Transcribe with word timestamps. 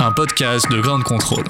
un 0.00 0.12
podcast 0.12 0.70
de 0.70 0.80
grande 0.80 1.04
contrôle. 1.04 1.44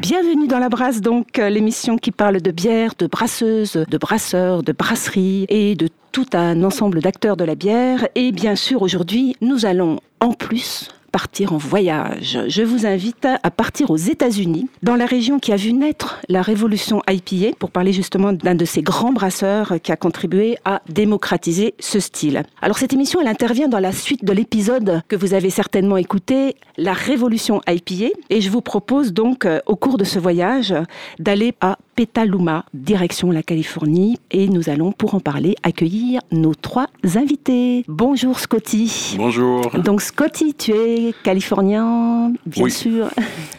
Bienvenue 0.00 0.48
dans 0.48 0.58
La 0.58 0.68
Brasse, 0.68 1.00
donc 1.00 1.38
euh, 1.38 1.48
l'émission 1.48 1.98
qui 1.98 2.10
parle 2.10 2.40
de 2.40 2.50
bière, 2.50 2.94
de 2.98 3.06
brasseuses, 3.06 3.84
de 3.88 3.98
brasseurs, 3.98 4.64
de 4.64 4.72
brasserie 4.72 5.46
et 5.48 5.76
de 5.76 5.88
tout 6.10 6.26
un 6.32 6.64
ensemble 6.64 7.00
d'acteurs 7.00 7.36
de 7.36 7.44
la 7.44 7.54
bière. 7.54 8.08
Et 8.16 8.32
bien 8.32 8.56
sûr, 8.56 8.82
aujourd'hui, 8.82 9.36
nous 9.40 9.66
allons 9.66 10.00
en 10.18 10.32
plus 10.32 10.88
partir 11.10 11.52
en 11.52 11.58
voyage. 11.58 12.38
Je 12.48 12.62
vous 12.62 12.86
invite 12.86 13.26
à 13.42 13.50
partir 13.50 13.90
aux 13.90 13.96
États-Unis, 13.96 14.68
dans 14.82 14.96
la 14.96 15.06
région 15.06 15.38
qui 15.38 15.52
a 15.52 15.56
vu 15.56 15.72
naître 15.72 16.20
la 16.28 16.42
révolution 16.42 17.02
IPA, 17.08 17.56
pour 17.58 17.70
parler 17.70 17.92
justement 17.92 18.32
d'un 18.32 18.54
de 18.54 18.64
ces 18.64 18.82
grands 18.82 19.12
brasseurs 19.12 19.74
qui 19.82 19.92
a 19.92 19.96
contribué 19.96 20.56
à 20.64 20.82
démocratiser 20.88 21.74
ce 21.78 22.00
style. 22.00 22.42
Alors 22.62 22.78
cette 22.78 22.92
émission, 22.92 23.20
elle 23.20 23.28
intervient 23.28 23.68
dans 23.68 23.78
la 23.78 23.92
suite 23.92 24.24
de 24.24 24.32
l'épisode 24.32 25.02
que 25.08 25.16
vous 25.16 25.34
avez 25.34 25.50
certainement 25.50 25.96
écouté, 25.96 26.56
la 26.76 26.92
révolution 26.92 27.60
IPA, 27.68 28.14
et 28.30 28.40
je 28.40 28.50
vous 28.50 28.60
propose 28.60 29.12
donc 29.12 29.44
euh, 29.44 29.60
au 29.66 29.76
cours 29.76 29.98
de 29.98 30.04
ce 30.04 30.18
voyage 30.18 30.74
d'aller 31.18 31.54
à 31.60 31.78
Petaluma, 31.96 32.64
direction 32.72 33.30
la 33.30 33.42
Californie, 33.42 34.18
et 34.30 34.48
nous 34.48 34.70
allons 34.70 34.92
pour 34.92 35.14
en 35.14 35.20
parler 35.20 35.54
accueillir 35.62 36.20
nos 36.32 36.54
trois 36.54 36.86
invités. 37.16 37.84
Bonjour 37.88 38.38
Scotty. 38.38 39.14
Bonjour. 39.18 39.70
Donc 39.84 40.00
Scotty, 40.00 40.54
tu 40.54 40.72
es 40.72 41.14
californien, 41.22 42.32
bien 42.46 42.64
Oui. 42.64 42.70
sûr, 42.70 43.08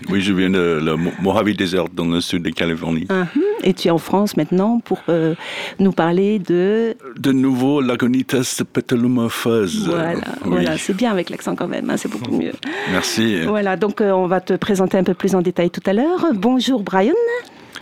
Oui, 0.09 0.21
je 0.21 0.33
viens 0.33 0.49
de 0.49 0.79
la 0.83 0.95
Mo- 0.95 1.11
Mojave 1.21 1.53
Desert 1.53 1.85
dans 1.93 2.05
le 2.05 2.19
sud 2.21 2.43
de 2.43 2.49
Californie. 2.49 3.05
Mhm. 3.09 3.41
et 3.63 3.73
tu 3.75 3.89
es 3.89 3.91
en 3.91 3.99
France 3.99 4.35
maintenant 4.37 4.79
pour 4.79 4.97
euh, 5.07 5.35
nous 5.77 5.91
parler 5.91 6.39
de... 6.39 6.95
De 7.19 7.31
nouveau, 7.31 7.79
Lagunitas 7.79 8.61
Petaluma 8.73 9.29
Fuzz. 9.29 9.85
Voilà, 9.87 10.13
Oui. 10.13 10.21
voilà, 10.45 10.77
c'est 10.79 10.95
bien 10.95 11.11
avec 11.11 11.29
l'accent 11.29 11.55
quand 11.55 11.67
même, 11.67 11.87
hein, 11.91 11.97
c'est 11.97 12.09
beaucoup 12.09 12.35
mieux. 12.35 12.53
Merci. 12.91 13.41
Voilà, 13.45 13.75
donc 13.77 14.01
euh, 14.01 14.11
on 14.11 14.25
va 14.25 14.41
te 14.41 14.53
présenter 14.53 14.97
un 14.97 15.03
peu 15.03 15.13
plus 15.13 15.35
en 15.35 15.41
détail 15.43 15.69
tout 15.69 15.81
à 15.85 15.93
l'heure. 15.93 16.25
Bonjour 16.33 16.81
Brian. 16.81 17.13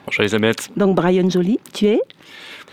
Bonjour 0.09 0.21
Elisabeth. 0.23 0.69
Donc 0.75 0.95
Brian 0.95 1.29
Joly, 1.29 1.59
tu 1.71 1.85
es? 1.85 1.99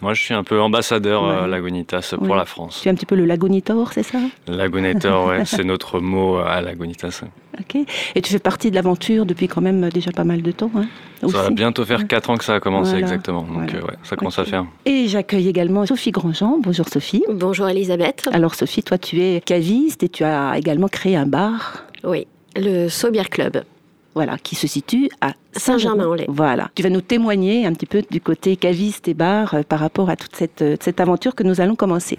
Moi, 0.01 0.15
je 0.15 0.23
suis 0.23 0.33
un 0.33 0.42
peu 0.42 0.59
ambassadeur 0.59 1.23
Ouais. 1.23 1.29
euh, 1.43 1.47
Lagunitas 1.47 2.15
pour 2.17 2.31
Ouais. 2.31 2.37
la 2.37 2.47
France. 2.47 2.81
Tu 2.83 2.89
es 2.89 2.91
un 2.91 2.95
petit 2.95 3.05
peu 3.05 3.15
le 3.15 3.27
lagonitor, 3.27 3.93
c'est 3.93 4.03
ça? 4.03 4.19
Lagunator, 4.48 5.27
ouais, 5.27 5.45
c'est 5.45 5.62
notre 5.65 6.01
mot 6.01 6.37
à 6.39 6.62
Lagunitas. 6.62 7.23
Ok. 7.61 7.77
Et 8.15 8.23
tu 8.23 8.33
fais 8.33 8.39
partie 8.39 8.70
de 8.70 8.75
l'aventure 8.75 9.27
depuis 9.27 9.48
quand 9.48 9.61
même 9.61 9.91
déjà 9.91 10.12
pas 10.12 10.25
mal 10.25 10.41
de 10.41 10.51
temps. 10.51 10.70
Hein, 10.77 10.87
Ça 11.28 11.43
va 11.43 11.51
bientôt 11.51 11.84
faire 11.84 12.06
4 12.06 12.31
ans 12.31 12.37
que 12.39 12.45
ça 12.45 12.55
a 12.55 12.61
commencé 12.61 12.93
Voilà. 12.93 13.05
exactement. 13.06 13.43
Donc 13.43 13.53
Voilà. 13.53 13.75
euh, 13.75 13.83
ouais, 13.83 13.95
ça 14.03 14.17
commence 14.17 14.39
à 14.39 14.45
faire. 14.47 14.65
Et 14.87 15.06
j'accueille 15.06 15.48
également 15.48 15.84
Sophie 15.84 16.12
Grandjean. 16.12 16.59
Bonjour 16.62 16.89
Sophie. 16.89 17.23
Bonjour 17.31 17.69
Elisabeth. 17.69 18.31
Alors 18.33 18.55
Sophie, 18.55 18.83
toi 18.83 18.97
tu 18.97 19.21
es 19.21 19.43
caviste 19.43 20.03
et 20.03 20.09
tu 20.09 20.25
as 20.25 20.56
également 20.56 20.89
créé 20.89 21.17
un 21.17 21.27
bar. 21.27 21.84
Oui, 22.03 22.27
le 22.56 22.89
Saubier 22.89 23.25
Club. 23.25 23.62
Voilà, 24.17 24.39
qui 24.39 24.55
se 24.55 24.67
situe 24.67 25.11
à 25.20 25.34
Saint-Germain-en-Laye. 25.53 26.25
Voilà. 26.31 26.70
Tu 26.75 26.83
vas 26.83 26.89
nous 26.89 27.03
témoigner 27.03 27.67
un 27.67 27.75
petit 27.75 27.84
peu 27.84 28.03
du 28.11 28.19
côté 28.22 28.56
caviste 28.56 29.09
et 29.09 29.12
bar 29.14 29.53
euh, 29.53 29.62
par 29.62 29.78
rapport 29.78 30.09
à 30.09 30.17
toute 30.17 30.34
cette, 30.34 30.62
euh, 30.62 30.75
cette 30.81 31.00
aventure 31.00 31.34
que 31.34 31.43
nous 31.43 31.60
allons 31.60 31.77
commencer. 31.77 32.16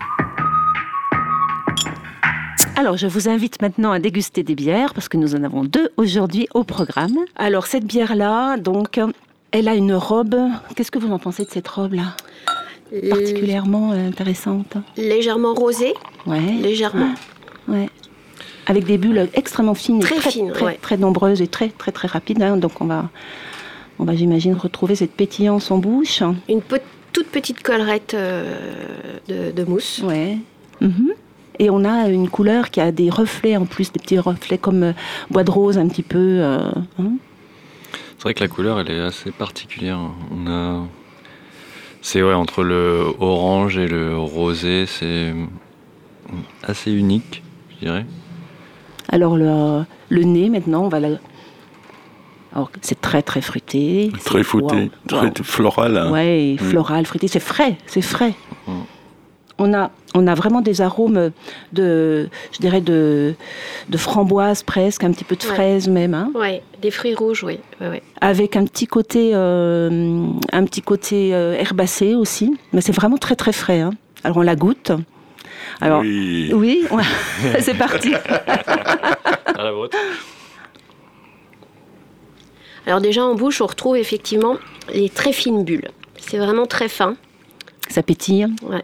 Alors, 2.75 2.97
je 2.97 3.07
vous 3.07 3.27
invite 3.27 3.59
maintenant 3.63 3.91
à 3.91 3.97
déguster 3.97 4.43
des 4.43 4.53
bières 4.53 4.93
parce 4.93 5.09
que 5.09 5.17
nous 5.17 5.33
en 5.35 5.43
avons 5.43 5.63
deux 5.63 5.89
aujourd'hui 5.97 6.47
au 6.53 6.63
programme. 6.63 7.17
Alors, 7.35 7.65
cette 7.65 7.85
bière-là, 7.85 8.57
donc, 8.57 8.99
elle 9.51 9.67
a 9.67 9.73
une 9.73 9.95
robe. 9.95 10.35
Qu'est-ce 10.75 10.91
que 10.91 10.99
vous 10.99 11.11
en 11.11 11.17
pensez 11.17 11.45
de 11.45 11.49
cette 11.49 11.67
robe-là? 11.67 12.15
Particulièrement 13.09 13.93
euh, 13.93 14.07
intéressante. 14.07 14.77
Légèrement 14.97 15.55
rosé, 15.55 15.95
Ouais. 16.27 16.41
légèrement. 16.61 17.09
Avec 18.67 18.85
des 18.85 18.97
bulles 18.97 19.29
extrêmement 19.33 19.73
fines, 19.73 19.97
et 19.97 19.99
Très 20.01 20.15
très, 20.17 20.31
fines, 20.31 20.51
très, 20.51 20.65
ouais. 20.65 20.79
très 20.81 20.97
nombreuses 20.97 21.41
et 21.41 21.47
très 21.47 21.69
très 21.69 21.91
très 21.91 22.07
rapides. 22.07 22.41
hein. 22.41 22.57
Donc 22.57 22.81
on 22.81 22.85
va, 22.85 23.09
on 23.99 24.03
va 24.03 24.15
j'imagine 24.15 24.53
retrouver 24.53 24.95
cette 24.95 25.13
pétillance 25.13 25.71
en 25.71 25.77
bouche. 25.77 26.21
Une 26.49 26.61
pe- 26.61 26.81
toute 27.13 27.27
petite 27.27 27.63
collerette 27.63 28.13
euh, 28.13 28.57
de, 29.27 29.51
de 29.51 29.63
mousse. 29.63 30.01
Ouais. 30.03 30.37
Mhm. 30.81 31.13
Et 31.59 31.69
on 31.71 31.83
a 31.85 32.07
une 32.09 32.29
couleur 32.29 32.69
qui 32.69 32.79
a 32.81 32.91
des 32.91 33.09
reflets 33.09 33.57
en 33.57 33.65
plus, 33.65 33.91
des 33.91 33.99
petits 33.99 34.19
reflets 34.19 34.59
comme 34.59 34.83
euh, 34.83 34.93
bois 35.31 35.43
de 35.43 35.49
rose 35.49 35.77
un 35.77 35.87
petit 35.87 36.03
peu. 36.03 36.17
euh, 36.41 36.59
hein. 36.99 37.11
C'est 38.17 38.23
vrai 38.23 38.33
que 38.33 38.41
la 38.41 38.47
couleur, 38.47 38.79
elle 38.79 38.91
est 38.91 38.99
assez 38.99 39.31
particulière. 39.31 39.99
On 40.31 40.47
a. 40.51 40.85
C'est 42.01 42.21
ouais, 42.21 42.33
entre 42.33 42.63
le 42.63 43.05
orange 43.19 43.77
et 43.77 43.87
le 43.87 44.17
rosé, 44.17 44.85
c'est 44.87 45.33
assez 46.63 46.91
unique, 46.91 47.43
je 47.79 47.85
dirais. 47.85 48.05
Alors 49.17 49.35
le, 49.35 49.83
le 50.09 50.23
nez 50.23 50.47
maintenant, 50.47 50.83
on 50.83 50.89
va 50.89 50.99
la. 50.99 51.09
Alors 52.53 52.69
c'est 52.81 53.01
très 53.01 53.23
très 53.23 53.41
fruité. 53.41 54.11
Très 54.23 54.43
waouh, 54.53 54.67
très 55.07 55.43
floral. 55.43 55.97
hein. 55.97 56.11
Ouais, 56.11 56.55
floral, 56.59 57.03
fruité, 57.07 57.27
c'est 57.27 57.39
frais, 57.39 57.77
c'est 57.87 58.03
frais. 58.03 58.35
Mm. 58.67 58.71
On 59.57 59.73
a, 59.73 59.89
on 60.13 60.27
a 60.27 60.35
vraiment 60.35 60.61
des 60.61 60.81
arômes 60.81 61.31
de, 61.73 62.29
je 62.51 62.59
dirais 62.59 62.79
de, 62.79 63.33
de 63.89 63.97
framboise 63.97 64.61
presque, 64.61 65.03
un 65.03 65.11
petit 65.11 65.23
peu 65.23 65.35
de 65.35 65.41
Ouais. 65.47 65.53
fraise 65.55 65.87
même, 65.89 66.13
hein, 66.13 66.29
Ouais, 66.35 66.61
des 66.79 66.91
fruits 66.91 67.15
rouges, 67.15 67.43
oui. 67.43 67.57
ouais, 67.81 67.89
ouais. 67.89 68.03
avec 68.21 68.55
un 68.55 68.65
petit 68.65 68.85
côté, 68.85 69.31
euh, 69.33 70.27
un 70.53 70.63
petit 70.65 70.83
côté 70.83 71.33
euh, 71.33 71.55
herbacé 71.57 72.13
aussi. 72.13 72.55
Mais 72.71 72.81
c'est 72.81 72.91
vraiment 72.91 73.17
très 73.17 73.35
très 73.35 73.51
frais. 73.51 73.79
hein. 73.81 73.93
Alors 74.23 74.37
on 74.37 74.41
la 74.41 74.55
goûte. 74.55 74.91
Alors 75.81 76.01
Oui. 76.01 76.51
oui, 76.53 76.83
ouais, 76.91 77.03
c'est 77.59 77.77
parti. 77.77 78.13
À 78.13 79.63
la 79.63 79.71
vôtre. 79.71 79.97
Alors 82.85 83.01
déjà 83.01 83.23
en 83.23 83.35
bouche, 83.35 83.61
on 83.61 83.65
retrouve 83.65 83.97
effectivement 83.97 84.55
les 84.93 85.09
très 85.09 85.33
fines 85.33 85.63
bulles. 85.63 85.89
C'est 86.17 86.37
vraiment 86.37 86.65
très 86.65 86.87
fin. 86.89 87.15
Ça 87.89 88.01
pétille. 88.03 88.47
Ouais. 88.63 88.83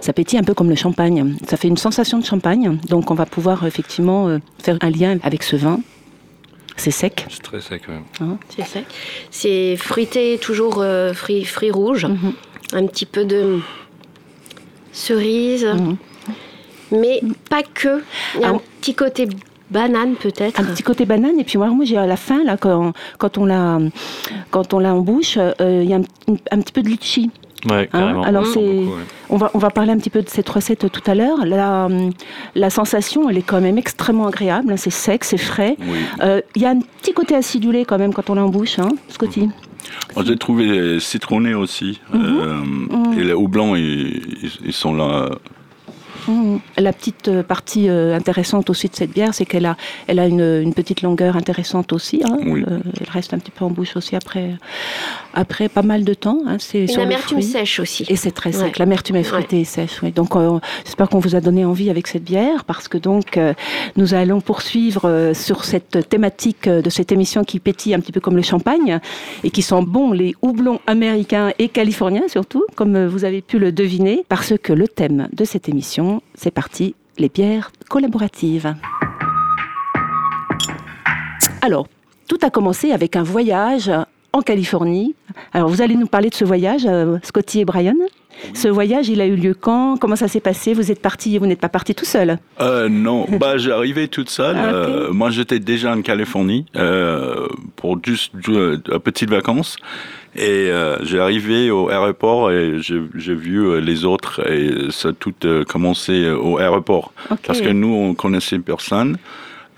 Ça 0.00 0.12
pétille 0.12 0.38
un 0.38 0.44
peu 0.44 0.54
comme 0.54 0.68
le 0.68 0.76
champagne. 0.76 1.36
Ça 1.48 1.56
fait 1.56 1.68
une 1.68 1.76
sensation 1.76 2.18
de 2.18 2.24
champagne. 2.24 2.78
Donc 2.88 3.10
on 3.10 3.14
va 3.14 3.26
pouvoir 3.26 3.66
effectivement 3.66 4.28
euh, 4.28 4.38
faire 4.62 4.78
un 4.80 4.90
lien 4.90 5.18
avec 5.22 5.42
ce 5.42 5.56
vin. 5.56 5.80
C'est 6.76 6.90
sec. 6.90 7.24
C'est 7.30 7.42
très 7.42 7.60
sec, 7.60 7.82
ouais. 7.88 8.26
C'est 8.50 8.64
sec. 8.66 8.84
C'est 9.30 9.76
fruité, 9.76 10.38
toujours 10.38 10.80
euh, 10.82 11.12
fruits, 11.14 11.44
fruits 11.44 11.70
rouges. 11.70 12.04
Mhm. 12.04 12.32
Un 12.74 12.86
petit 12.86 13.06
peu 13.06 13.24
de 13.24 13.60
cerise. 14.96 15.64
Mhm. 15.66 15.96
Mais 16.92 17.20
pas 17.50 17.62
que. 17.62 18.02
Il 18.36 18.40
y 18.40 18.44
a 18.44 18.48
Ah. 18.48 18.50
un 18.52 18.60
petit 18.80 18.94
côté 18.94 19.28
banane 19.70 20.14
peut-être. 20.14 20.60
Un 20.60 20.64
petit 20.64 20.82
côté 20.84 21.04
banane 21.04 21.38
et 21.38 21.44
puis 21.44 21.58
moi, 21.58 21.66
moi 21.68 21.84
j'ai 21.84 21.96
à 21.96 22.06
la 22.06 22.16
fin 22.16 22.44
là 22.44 22.56
quand, 22.56 22.92
quand 23.18 23.36
on 23.38 23.44
l'a 23.46 23.78
quand 24.50 24.72
on 24.74 24.78
l'a 24.78 24.94
en 24.94 25.00
bouche, 25.00 25.36
euh, 25.38 25.80
il 25.82 25.90
y 25.90 25.94
a 25.94 25.96
un, 25.96 26.02
un 26.52 26.60
petit 26.60 26.72
peu 26.72 26.82
de 26.82 26.88
litchi. 26.88 27.30
Ouais, 27.68 27.88
carrément. 27.90 28.22
alors 28.22 28.44
On 28.44 28.60
beaucoup, 28.60 28.90
ouais. 28.96 29.02
On 29.30 29.36
va 29.38 29.50
on 29.54 29.58
va 29.58 29.70
parler 29.70 29.90
un 29.90 29.96
petit 29.98 30.10
peu 30.10 30.22
de 30.22 30.28
cette 30.28 30.48
recette 30.48 30.88
tout 30.92 31.10
à 31.10 31.14
l'heure. 31.16 31.44
La 31.44 31.88
la 32.54 32.70
sensation 32.70 33.28
elle 33.28 33.38
est 33.38 33.42
quand 33.42 33.60
même 33.60 33.76
extrêmement 33.78 34.28
agréable. 34.28 34.70
hein. 34.72 34.76
C'est 34.76 34.90
sec, 34.90 35.24
c'est 35.24 35.38
frais. 35.38 35.74
Oui. 35.80 35.98
Euh, 36.22 36.40
Il 36.54 36.62
y 36.62 36.66
a 36.66 36.70
un 36.70 36.78
petit 36.78 37.12
côté 37.12 37.34
acidulé 37.34 37.84
quand 37.84 37.98
même 37.98 38.14
quand 38.14 38.30
on 38.30 38.34
l'a 38.34 38.44
en 38.44 38.48
bouche, 38.50 38.78
hein, 38.78 38.90
Scotty. 39.08 39.48
J'ai 40.24 40.36
trouvé 40.36 40.98
citronné 41.00 41.54
aussi. 41.54 42.00
Mhm. 42.12 42.20
Euh, 42.24 43.18
Et 43.18 43.24
les 43.24 43.32
houblons, 43.32 43.74
ils, 43.76 44.22
ils- 44.42 44.58
ils 44.66 44.72
sont 44.72 44.94
là. 44.94 45.30
Mhm. 46.28 46.60
La 46.78 46.92
petite 46.92 47.28
euh, 47.28 47.42
partie 47.42 47.88
euh, 47.88 48.14
intéressante 48.16 48.70
aussi 48.70 48.88
de 48.88 48.94
cette 48.94 49.10
bière, 49.12 49.34
c'est 49.34 49.44
qu'elle 49.46 49.66
a, 49.66 49.76
elle 50.06 50.18
a 50.18 50.26
une, 50.26 50.40
une 50.62 50.74
petite 50.74 51.02
longueur 51.02 51.36
intéressante 51.36 51.92
aussi. 51.92 52.22
hein. 52.24 52.36
Oui. 52.44 52.64
Euh, 52.68 52.78
elle 53.00 53.08
reste 53.10 53.34
un 53.34 53.38
petit 53.38 53.50
peu 53.50 53.64
en 53.64 53.70
bouche 53.70 53.96
aussi 53.96 54.16
après, 54.16 54.54
après 55.34 55.68
pas 55.68 55.82
mal 55.82 56.04
de 56.04 56.14
temps. 56.14 56.40
hein. 56.46 56.56
C'est 56.58 56.84
Une 56.86 57.00
amertume 57.00 57.42
sèche 57.42 57.80
aussi. 57.80 58.04
Et 58.08 58.16
c'est 58.16 58.30
très 58.30 58.52
sec. 58.52 58.62
Ouais. 58.64 58.72
L'amertume 58.78 59.16
est 59.16 59.22
fruitée 59.24 59.60
et 59.60 59.64
sèche. 59.64 60.02
oui. 60.02 60.10
Donc, 60.12 60.34
euh, 60.36 60.58
j'espère 60.84 61.08
qu'on 61.08 61.18
vous 61.18 61.34
a 61.34 61.40
donné 61.40 61.64
envie 61.64 61.90
avec 61.90 62.06
cette 62.06 62.24
bière, 62.24 62.64
parce 62.64 62.88
que 62.88 62.98
donc 62.98 63.36
euh, 63.36 63.52
nous 63.96 64.14
allons 64.14 64.40
poursuivre 64.40 65.02
euh, 65.04 65.34
sur 65.34 65.64
cette 65.64 66.08
thématique 66.08 66.68
de 66.68 66.90
cette 66.90 67.12
émission 67.12 67.44
qui 67.44 67.58
pétille 67.60 67.94
un 67.94 68.00
petit 68.00 68.12
peu 68.12 68.20
comme 68.20 68.36
le 68.36 68.42
champagne 68.42 69.00
et 69.44 69.50
qui 69.50 69.62
sent 69.62 69.82
bon 69.86 70.12
les 70.12 70.34
houblons 70.42 70.80
américains 70.86 71.52
et 71.58 71.68
californiens 71.68 72.28
surtout, 72.28 72.64
comme 72.74 73.06
vous 73.06 73.24
avez 73.24 73.42
pu 73.42 73.58
le 73.58 73.72
deviner, 73.72 74.24
parce 74.28 74.54
que 74.62 74.72
le 74.72 74.88
thème 74.88 75.28
de 75.32 75.44
cette 75.44 75.68
émission, 75.68 76.05
c'est 76.34 76.50
parti, 76.50 76.94
les 77.18 77.28
bières 77.28 77.70
collaboratives. 77.88 78.74
Alors. 81.62 81.86
tout 82.28 82.38
a 82.42 82.50
commencé 82.50 82.90
avec 82.92 83.14
un 83.16 83.22
voyage 83.22 83.90
en 84.36 84.42
Californie. 84.42 85.14
Alors, 85.52 85.68
vous 85.68 85.82
allez 85.82 85.96
nous 85.96 86.06
parler 86.06 86.30
de 86.30 86.34
ce 86.34 86.44
voyage, 86.44 86.86
euh, 86.86 87.18
Scotty 87.22 87.60
et 87.60 87.64
Brian. 87.64 87.94
Ce 88.54 88.68
voyage, 88.68 89.08
il 89.08 89.20
a 89.20 89.26
eu 89.26 89.36
lieu 89.36 89.54
quand? 89.54 89.96
Comment 89.98 90.16
ça 90.16 90.28
s'est 90.28 90.40
passé? 90.40 90.74
Vous 90.74 90.90
êtes 90.90 91.00
parti, 91.00 91.38
vous 91.38 91.46
n'êtes 91.46 91.60
pas 91.60 91.68
parti 91.68 91.94
tout 91.94 92.04
seul? 92.04 92.38
Euh, 92.60 92.88
non, 92.88 93.26
bah 93.40 93.56
j'arrivais 93.58 94.08
toute 94.08 94.30
seule. 94.30 94.56
Ah. 94.58 94.72
Euh, 94.72 95.12
moi, 95.12 95.30
j'étais 95.30 95.58
déjà 95.58 95.92
en 95.92 96.02
Californie 96.02 96.66
euh, 96.76 97.48
pour 97.76 97.98
juste 98.04 98.32
de 98.36 98.76
petites 98.98 99.30
vacances. 99.30 99.76
Et 100.38 100.70
j'ai 101.04 101.18
arrivé 101.18 101.70
au 101.70 101.88
aéroport 101.88 102.52
et 102.52 102.74
j'ai 102.82 103.34
vu 103.34 103.80
les 103.80 104.04
autres 104.04 104.46
et 104.46 104.90
ça 104.90 105.08
a 105.08 105.12
tout 105.14 105.32
commencé 105.66 106.28
au 106.30 106.58
aéroport. 106.58 107.14
Parce 107.46 107.62
que 107.62 107.70
nous, 107.70 107.88
on 107.88 108.14
connaissait 108.14 108.58
personne. 108.58 109.16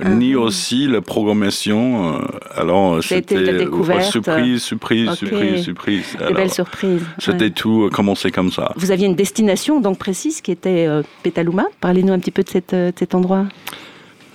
Ni 0.04 0.36
aussi 0.36 0.86
la 0.86 1.00
programmation. 1.00 2.14
euh, 2.14 2.18
alors, 2.54 3.02
c'était 3.02 3.36
euh, 3.36 3.58
découverte. 3.58 4.02
surprise, 4.04 4.62
surprise, 4.62 5.08
Ok. 5.08 5.16
surprise, 5.16 5.62
surprise. 5.64 6.16
Des 6.18 6.24
Alors, 6.24 6.34
belles 6.36 6.50
surprises. 6.52 7.02
C'était 7.18 7.44
Ouais. 7.44 7.50
tout 7.50 7.84
euh, 7.84 7.90
commencé 7.90 8.30
comme 8.30 8.52
ça. 8.52 8.72
Vous 8.76 8.92
aviez 8.92 9.06
une 9.06 9.16
destination 9.16 9.80
donc 9.80 9.98
précise 9.98 10.40
qui 10.40 10.52
était 10.52 10.86
euh, 10.86 11.02
Petaluma. 11.24 11.66
Parlez-nous 11.80 12.12
un 12.12 12.18
petit 12.20 12.30
peu 12.30 12.44
de, 12.44 12.48
cette, 12.48 12.74
euh, 12.74 12.92
de 12.92 12.98
cet 12.98 13.14
endroit. 13.16 13.46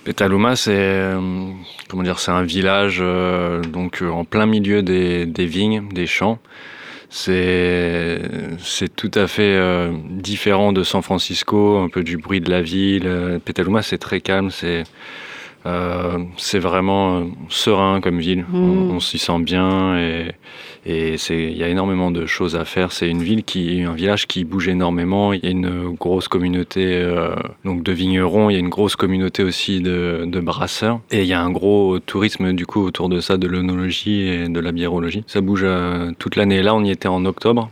Petaluma, 0.03 0.57
c'est 0.57 0.71
euh, 0.75 1.17
comment 1.87 2.03
dire, 2.03 2.19
c'est 2.19 2.31
un 2.31 2.43
village 2.43 2.97
euh, 3.01 3.61
donc 3.61 4.01
euh, 4.01 4.09
en 4.09 4.25
plein 4.25 4.45
milieu 4.45 4.81
des, 4.83 5.25
des 5.25 5.45
vignes, 5.45 5.87
des 5.93 6.07
champs. 6.07 6.39
C'est 7.09 8.19
c'est 8.59 8.93
tout 8.93 9.11
à 9.13 9.27
fait 9.27 9.43
euh, 9.55 9.93
différent 10.09 10.73
de 10.73 10.83
San 10.83 11.01
Francisco, 11.03 11.77
un 11.77 11.87
peu 11.87 12.03
du 12.03 12.17
bruit 12.17 12.41
de 12.41 12.49
la 12.49 12.61
ville. 12.61 13.39
Petaluma, 13.45 13.81
c'est 13.81 13.99
très 13.99 14.19
calme, 14.19 14.49
c'est 14.51 14.83
euh, 15.65 16.19
c'est 16.37 16.59
vraiment 16.59 17.17
euh, 17.17 17.23
serein 17.49 18.01
comme 18.01 18.19
ville. 18.19 18.45
Mm. 18.49 18.55
On, 18.55 18.95
on 18.95 18.99
s'y 18.99 19.17
sent 19.17 19.39
bien 19.39 19.97
et 19.97 21.15
il 21.29 21.57
y 21.57 21.63
a 21.63 21.69
énormément 21.69 22.11
de 22.11 22.25
choses 22.25 22.55
à 22.55 22.65
faire. 22.65 22.91
C'est 22.91 23.09
une 23.09 23.23
ville 23.23 23.43
qui 23.43 23.83
un 23.83 23.93
village 23.93 24.27
qui 24.27 24.43
bouge 24.43 24.67
énormément. 24.67 25.31
Il 25.31 25.43
y 25.43 25.47
a 25.47 25.51
une 25.51 25.95
grosse 25.95 26.27
communauté 26.27 26.85
euh, 26.87 27.35
donc 27.63 27.83
de 27.83 27.91
vignerons. 27.93 28.49
Il 28.49 28.53
y 28.53 28.55
a 28.57 28.59
une 28.59 28.69
grosse 28.69 28.95
communauté 28.95 29.43
aussi 29.43 29.79
de, 29.79 30.25
de 30.27 30.39
brasseurs 30.41 30.99
et 31.11 31.21
il 31.21 31.27
y 31.27 31.33
a 31.33 31.41
un 31.41 31.51
gros 31.51 31.99
tourisme 31.99 32.53
du 32.53 32.65
coup 32.65 32.81
autour 32.81 33.07
de 33.07 33.21
ça, 33.21 33.37
de 33.37 33.47
l'œnologie 33.47 34.27
et 34.27 34.49
de 34.49 34.59
la 34.59 34.71
biérologie. 34.73 35.23
Ça 35.27 35.39
bouge 35.39 35.65
toute 36.19 36.35
l'année. 36.35 36.61
Là, 36.61 36.75
on 36.75 36.83
y 36.83 36.91
était 36.91 37.07
en 37.07 37.23
octobre. 37.25 37.69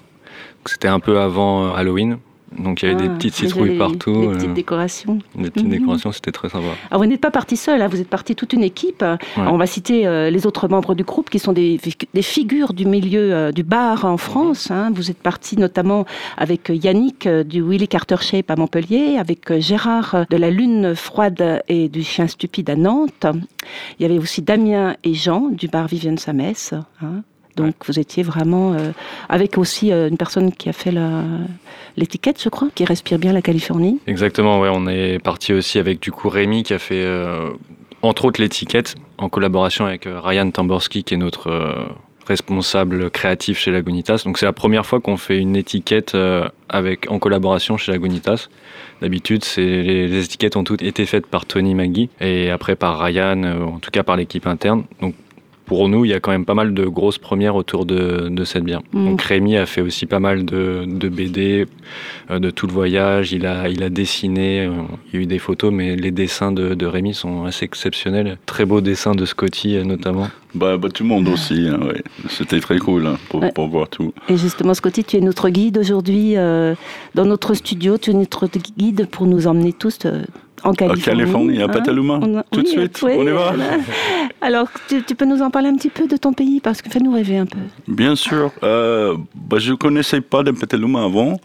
C'était 0.65 0.87
un 0.87 0.99
peu 0.99 1.19
avant 1.19 1.73
Halloween. 1.73 2.19
Donc 2.59 2.81
il 2.83 2.89
y 2.89 2.91
avait 2.91 3.03
Ah, 3.05 3.07
des 3.07 3.13
petites 3.15 3.33
déjà 3.33 3.47
citrouilles 3.47 3.69
les- 3.71 3.77
partout, 3.77 4.21
Les 4.21 4.27
euh, 4.27 4.33
petites 4.33 4.53
décorations. 4.53 5.19
des 5.35 5.49
petites 5.49 5.65
Mhm. 5.67 5.71
décorations, 5.71 6.11
c'était 6.11 6.31
très 6.33 6.49
sympa. 6.49 6.65
Alors 6.89 7.01
vous 7.03 7.09
n'êtes 7.09 7.21
pas 7.21 7.31
parti 7.31 7.55
seul, 7.57 7.81
hein, 7.81 7.87
vous 7.87 8.01
êtes 8.01 8.09
parti 8.09 8.35
toute 8.35 8.53
une 8.53 8.63
équipe. 8.63 9.01
Alors, 9.03 9.53
on 9.53 9.57
va 9.57 9.65
citer 9.67 10.05
euh, 10.05 10.29
les 10.29 10.45
autres 10.45 10.67
membres 10.67 10.93
du 10.93 11.03
groupe 11.03 11.29
qui 11.29 11.39
sont 11.39 11.53
des, 11.53 11.79
des 12.13 12.21
figures 12.21 12.73
du 12.73 12.85
milieu 12.85 13.33
euh, 13.33 13.51
du 13.51 13.63
bar 13.63 14.03
en 14.05 14.17
France. 14.17 14.69
hein. 14.69 14.91
Vous 14.93 15.09
êtes 15.09 15.17
parti 15.21 15.57
notamment 15.57 16.05
avec 16.37 16.69
Yannick 16.73 17.27
du 17.27 17.61
Willy 17.61 17.87
Carter 17.87 18.17
Shape 18.19 18.51
à 18.51 18.55
Montpellier, 18.55 19.17
avec 19.17 19.57
Gérard 19.59 20.25
de 20.29 20.37
la 20.37 20.49
Lune 20.49 20.93
Froide 20.95 21.63
et 21.69 21.87
du 21.89 22.03
Chien 22.03 22.27
Stupide 22.27 22.69
à 22.69 22.75
Nantes. 22.75 23.25
Il 23.99 24.03
y 24.03 24.05
avait 24.05 24.17
aussi 24.19 24.41
Damien 24.41 24.95
et 25.03 25.13
Jean 25.13 25.47
du 25.49 25.67
bar 25.67 25.87
Vivienne 25.87 26.17
Samès. 26.17 26.73
hein. 27.01 27.21
Donc 27.55 27.75
vous 27.85 27.99
étiez 27.99 28.23
vraiment 28.23 28.73
euh, 28.73 28.91
avec 29.29 29.57
aussi 29.57 29.91
euh, 29.91 30.09
une 30.09 30.17
personne 30.17 30.51
qui 30.51 30.69
a 30.69 30.73
fait 30.73 30.93
l'étiquette, 31.97 32.41
je 32.41 32.49
crois, 32.49 32.69
qui 32.73 32.85
respire 32.85 33.19
bien 33.19 33.33
la 33.33 33.41
Californie. 33.41 33.99
Exactement, 34.07 34.59
ouais, 34.59 34.69
on 34.71 34.87
est 34.87 35.19
parti 35.19 35.53
aussi 35.53 35.79
avec 35.79 35.99
du 35.99 36.11
coup 36.11 36.29
Rémi 36.29 36.63
qui 36.63 36.73
a 36.73 36.79
fait 36.79 37.03
euh, 37.03 37.49
entre 38.01 38.25
autres 38.25 38.41
l'étiquette 38.41 38.95
en 39.17 39.29
collaboration 39.29 39.85
avec 39.85 40.05
Ryan 40.05 40.49
Tamborski 40.49 41.03
qui 41.03 41.13
est 41.13 41.17
notre 41.17 41.87
responsable 42.27 43.11
créatif 43.11 43.59
chez 43.59 43.71
Lagunitas. 43.71 44.23
Donc 44.25 44.37
c'est 44.37 44.45
la 44.45 44.53
première 44.53 44.85
fois 44.85 44.99
qu'on 44.99 45.17
fait 45.17 45.37
une 45.37 45.55
étiquette 45.55 46.17
avec 46.69 47.11
en 47.11 47.19
collaboration 47.19 47.77
chez 47.77 47.91
Lagunitas. 47.91 48.47
D'habitude, 49.01 49.43
c'est 49.43 49.61
les, 49.61 50.07
les 50.07 50.23
étiquettes 50.25 50.55
ont 50.55 50.63
toutes 50.63 50.81
été 50.81 51.05
faites 51.05 51.27
par 51.27 51.45
Tony 51.45 51.75
Magui 51.75 52.09
et 52.19 52.49
après 52.49 52.75
par 52.75 52.99
Ryan, 52.99 53.43
en 53.43 53.79
tout 53.79 53.91
cas 53.91 54.03
par 54.03 54.15
l'équipe 54.15 54.47
interne. 54.47 54.83
Donc 55.01 55.13
pour 55.71 55.87
nous, 55.87 56.03
il 56.03 56.09
y 56.11 56.13
a 56.13 56.19
quand 56.19 56.31
même 56.31 56.43
pas 56.43 56.53
mal 56.53 56.73
de 56.73 56.83
grosses 56.83 57.17
premières 57.17 57.55
autour 57.55 57.85
de, 57.85 58.27
de 58.29 58.43
cette 58.43 58.65
bière. 58.65 58.81
Mm. 58.91 59.05
Donc 59.05 59.21
Rémi 59.21 59.55
a 59.55 59.65
fait 59.65 59.79
aussi 59.79 60.05
pas 60.05 60.19
mal 60.19 60.43
de, 60.43 60.83
de 60.85 61.07
BD, 61.07 61.65
euh, 62.29 62.39
de 62.39 62.51
tout 62.51 62.67
le 62.67 62.73
voyage. 62.73 63.31
Il 63.31 63.45
a, 63.45 63.69
il 63.69 63.81
a 63.81 63.89
dessiné, 63.89 64.65
euh, 64.65 64.71
il 65.07 65.15
y 65.15 65.19
a 65.19 65.21
eu 65.21 65.25
des 65.27 65.39
photos, 65.39 65.71
mais 65.71 65.95
les 65.95 66.11
dessins 66.11 66.51
de, 66.51 66.73
de 66.73 66.85
Rémi 66.85 67.13
sont 67.13 67.45
assez 67.45 67.63
exceptionnels. 67.63 68.37
Très 68.47 68.65
beaux 68.65 68.81
dessins 68.81 69.15
de 69.15 69.23
Scotty 69.23 69.77
euh, 69.77 69.85
notamment. 69.85 70.27
Bah, 70.53 70.75
bah, 70.75 70.89
tout 70.93 71.03
le 71.03 71.09
monde 71.09 71.29
aussi, 71.29 71.69
hein, 71.69 71.79
ouais. 71.87 72.03
C'était 72.27 72.59
très 72.59 72.77
cool 72.77 73.07
hein, 73.07 73.17
pour, 73.29 73.39
Ouais. 73.39 73.53
pour 73.53 73.69
voir 73.69 73.87
tout. 73.87 74.13
Et 74.27 74.35
justement, 74.35 74.73
Scotty, 74.73 75.05
tu 75.05 75.15
es 75.15 75.21
notre 75.21 75.47
guide 75.47 75.77
aujourd'hui 75.77 76.35
euh, 76.35 76.75
dans 77.15 77.23
notre 77.23 77.53
studio. 77.53 77.97
Tu 77.97 78.09
es 78.11 78.13
notre 78.13 78.49
guide 78.77 79.07
pour 79.09 79.25
nous 79.25 79.47
emmener 79.47 79.71
tous 79.71 79.99
euh, 80.05 80.23
en 80.63 80.73
Californie. 80.73 81.03
Californie, 81.03 81.61
à 81.61 81.65
hein. 81.65 81.69
Petaluma, 81.69 82.19
tout 82.51 82.61
de 82.61 82.67
oui, 82.67 82.71
suite, 82.71 83.01
oui, 83.03 83.13
on 83.17 83.27
y 83.27 83.31
va. 83.31 83.53
Alors, 84.41 84.67
tu, 84.87 85.03
tu 85.03 85.15
peux 85.15 85.25
nous 85.25 85.41
en 85.41 85.49
parler 85.49 85.69
un 85.69 85.75
petit 85.75 85.89
peu 85.89 86.07
de 86.07 86.17
ton 86.17 86.33
pays 86.33 86.59
Parce 86.59 86.81
que 86.81 86.89
fais-nous 86.89 87.13
rêver 87.13 87.37
un 87.37 87.45
peu. 87.45 87.59
Bien 87.87 88.15
sûr. 88.15 88.51
Euh, 88.63 89.15
bah, 89.35 89.57
je 89.59 89.71
ne 89.71 89.75
connaissais 89.75 90.21
pas 90.21 90.43
de 90.43 90.51
Petaluma 90.51 91.03
avant. 91.03 91.39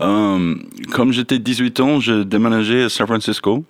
Euh, 0.00 0.54
comme 0.92 1.12
j'étais 1.12 1.38
18 1.38 1.80
ans, 1.80 2.00
j'ai 2.00 2.24
déménagé 2.24 2.84
à 2.84 2.88
San 2.88 3.06
Francisco. 3.06 3.64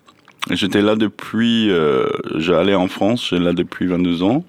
J'étais 0.50 0.82
là 0.82 0.94
depuis... 0.96 1.70
Euh, 1.70 2.08
J'allais 2.36 2.74
en 2.74 2.88
France, 2.88 3.28
j'étais 3.30 3.42
là 3.42 3.52
depuis 3.52 3.86
22 3.86 4.22
ans. 4.22 4.44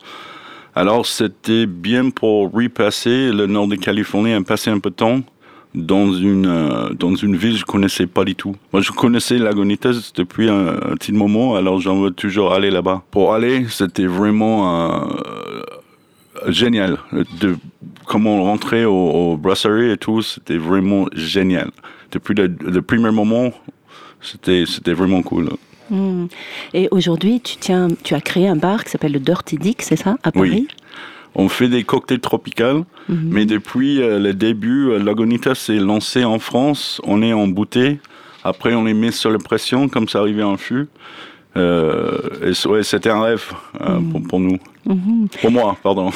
Alors, 0.75 1.05
c'était 1.07 1.65
bien 1.65 2.11
pour 2.11 2.51
repasser 2.51 3.31
le 3.31 3.47
nord 3.47 3.67
de 3.67 3.75
Californie 3.75 4.39
passer 4.43 4.69
un 4.69 4.79
peu 4.79 4.91
de 4.91 4.95
temps 4.95 5.21
dans 5.75 6.13
une, 6.13 6.45
euh, 6.47 6.89
dans 6.93 7.15
une 7.15 7.35
ville 7.35 7.53
que 7.53 7.59
je 7.59 7.65
connaissais 7.65 8.07
pas 8.07 8.23
du 8.23 8.35
tout. 8.35 8.55
Moi, 8.73 8.81
je 8.81 8.91
connaissais 8.91 9.37
Lagunitas 9.37 10.11
depuis 10.15 10.49
un, 10.49 10.67
un 10.69 10.95
petit 10.95 11.11
moment, 11.11 11.55
alors 11.55 11.79
j'en 11.79 11.99
veux 11.99 12.11
toujours 12.11 12.53
aller 12.53 12.71
là-bas. 12.71 13.03
Pour 13.11 13.33
aller, 13.33 13.65
c'était 13.69 14.05
vraiment 14.05 15.01
euh, 15.01 15.05
génial. 16.47 16.97
De 17.41 17.57
comment 18.05 18.43
rentrer 18.43 18.85
au, 18.85 18.93
au 18.93 19.37
brasserie 19.37 19.91
et 19.91 19.97
tout, 19.97 20.21
c'était 20.21 20.57
vraiment 20.57 21.05
génial. 21.13 21.69
Depuis 22.11 22.33
le, 22.33 22.47
le 22.47 22.81
premier 22.81 23.11
moment, 23.11 23.51
c'était 24.21 24.63
c'était 24.65 24.93
vraiment 24.93 25.21
cool. 25.21 25.49
Hmm. 25.89 26.25
Et 26.73 26.87
aujourd'hui, 26.91 27.39
tu, 27.39 27.57
tiens, 27.57 27.87
tu 28.03 28.13
as 28.13 28.21
créé 28.21 28.47
un 28.47 28.55
bar 28.55 28.83
qui 28.83 28.91
s'appelle 28.91 29.13
le 29.13 29.19
Dirty 29.19 29.57
Dick, 29.57 29.81
c'est 29.81 29.95
ça, 29.95 30.17
à 30.23 30.31
Oui. 30.35 30.67
On 31.35 31.49
fait 31.49 31.67
des 31.67 31.83
cocktails 31.83 32.19
tropicaux, 32.19 32.85
Mhm. 33.09 33.29
mais 33.31 33.45
depuis 33.45 34.01
euh, 34.01 34.19
le 34.19 34.33
début, 34.33 34.89
euh, 34.89 34.97
Lagunitas 34.99 35.55
s'est 35.55 35.75
lancé 35.77 36.25
en 36.25 36.39
France. 36.39 36.99
On 37.05 37.21
est 37.21 37.33
en 37.33 37.47
bouteille. 37.47 37.99
Après, 38.43 38.73
on 38.73 38.83
les 38.85 38.93
met 38.93 39.11
sur 39.11 39.29
la 39.31 39.37
pression, 39.39 39.87
comme 39.89 40.07
ça 40.07 40.19
arrivait 40.19 40.43
en 40.43 40.57
fût. 40.57 40.87
Euh, 41.55 42.53
ouais, 42.67 42.83
c'était 42.83 43.09
un 43.09 43.21
rêve 43.21 43.51
euh, 43.81 43.99
pour, 44.11 44.21
pour 44.23 44.39
nous. 44.39 44.57
Mhm. 44.85 45.27
Pour 45.41 45.51
moi, 45.51 45.75
pardon. 45.81 46.11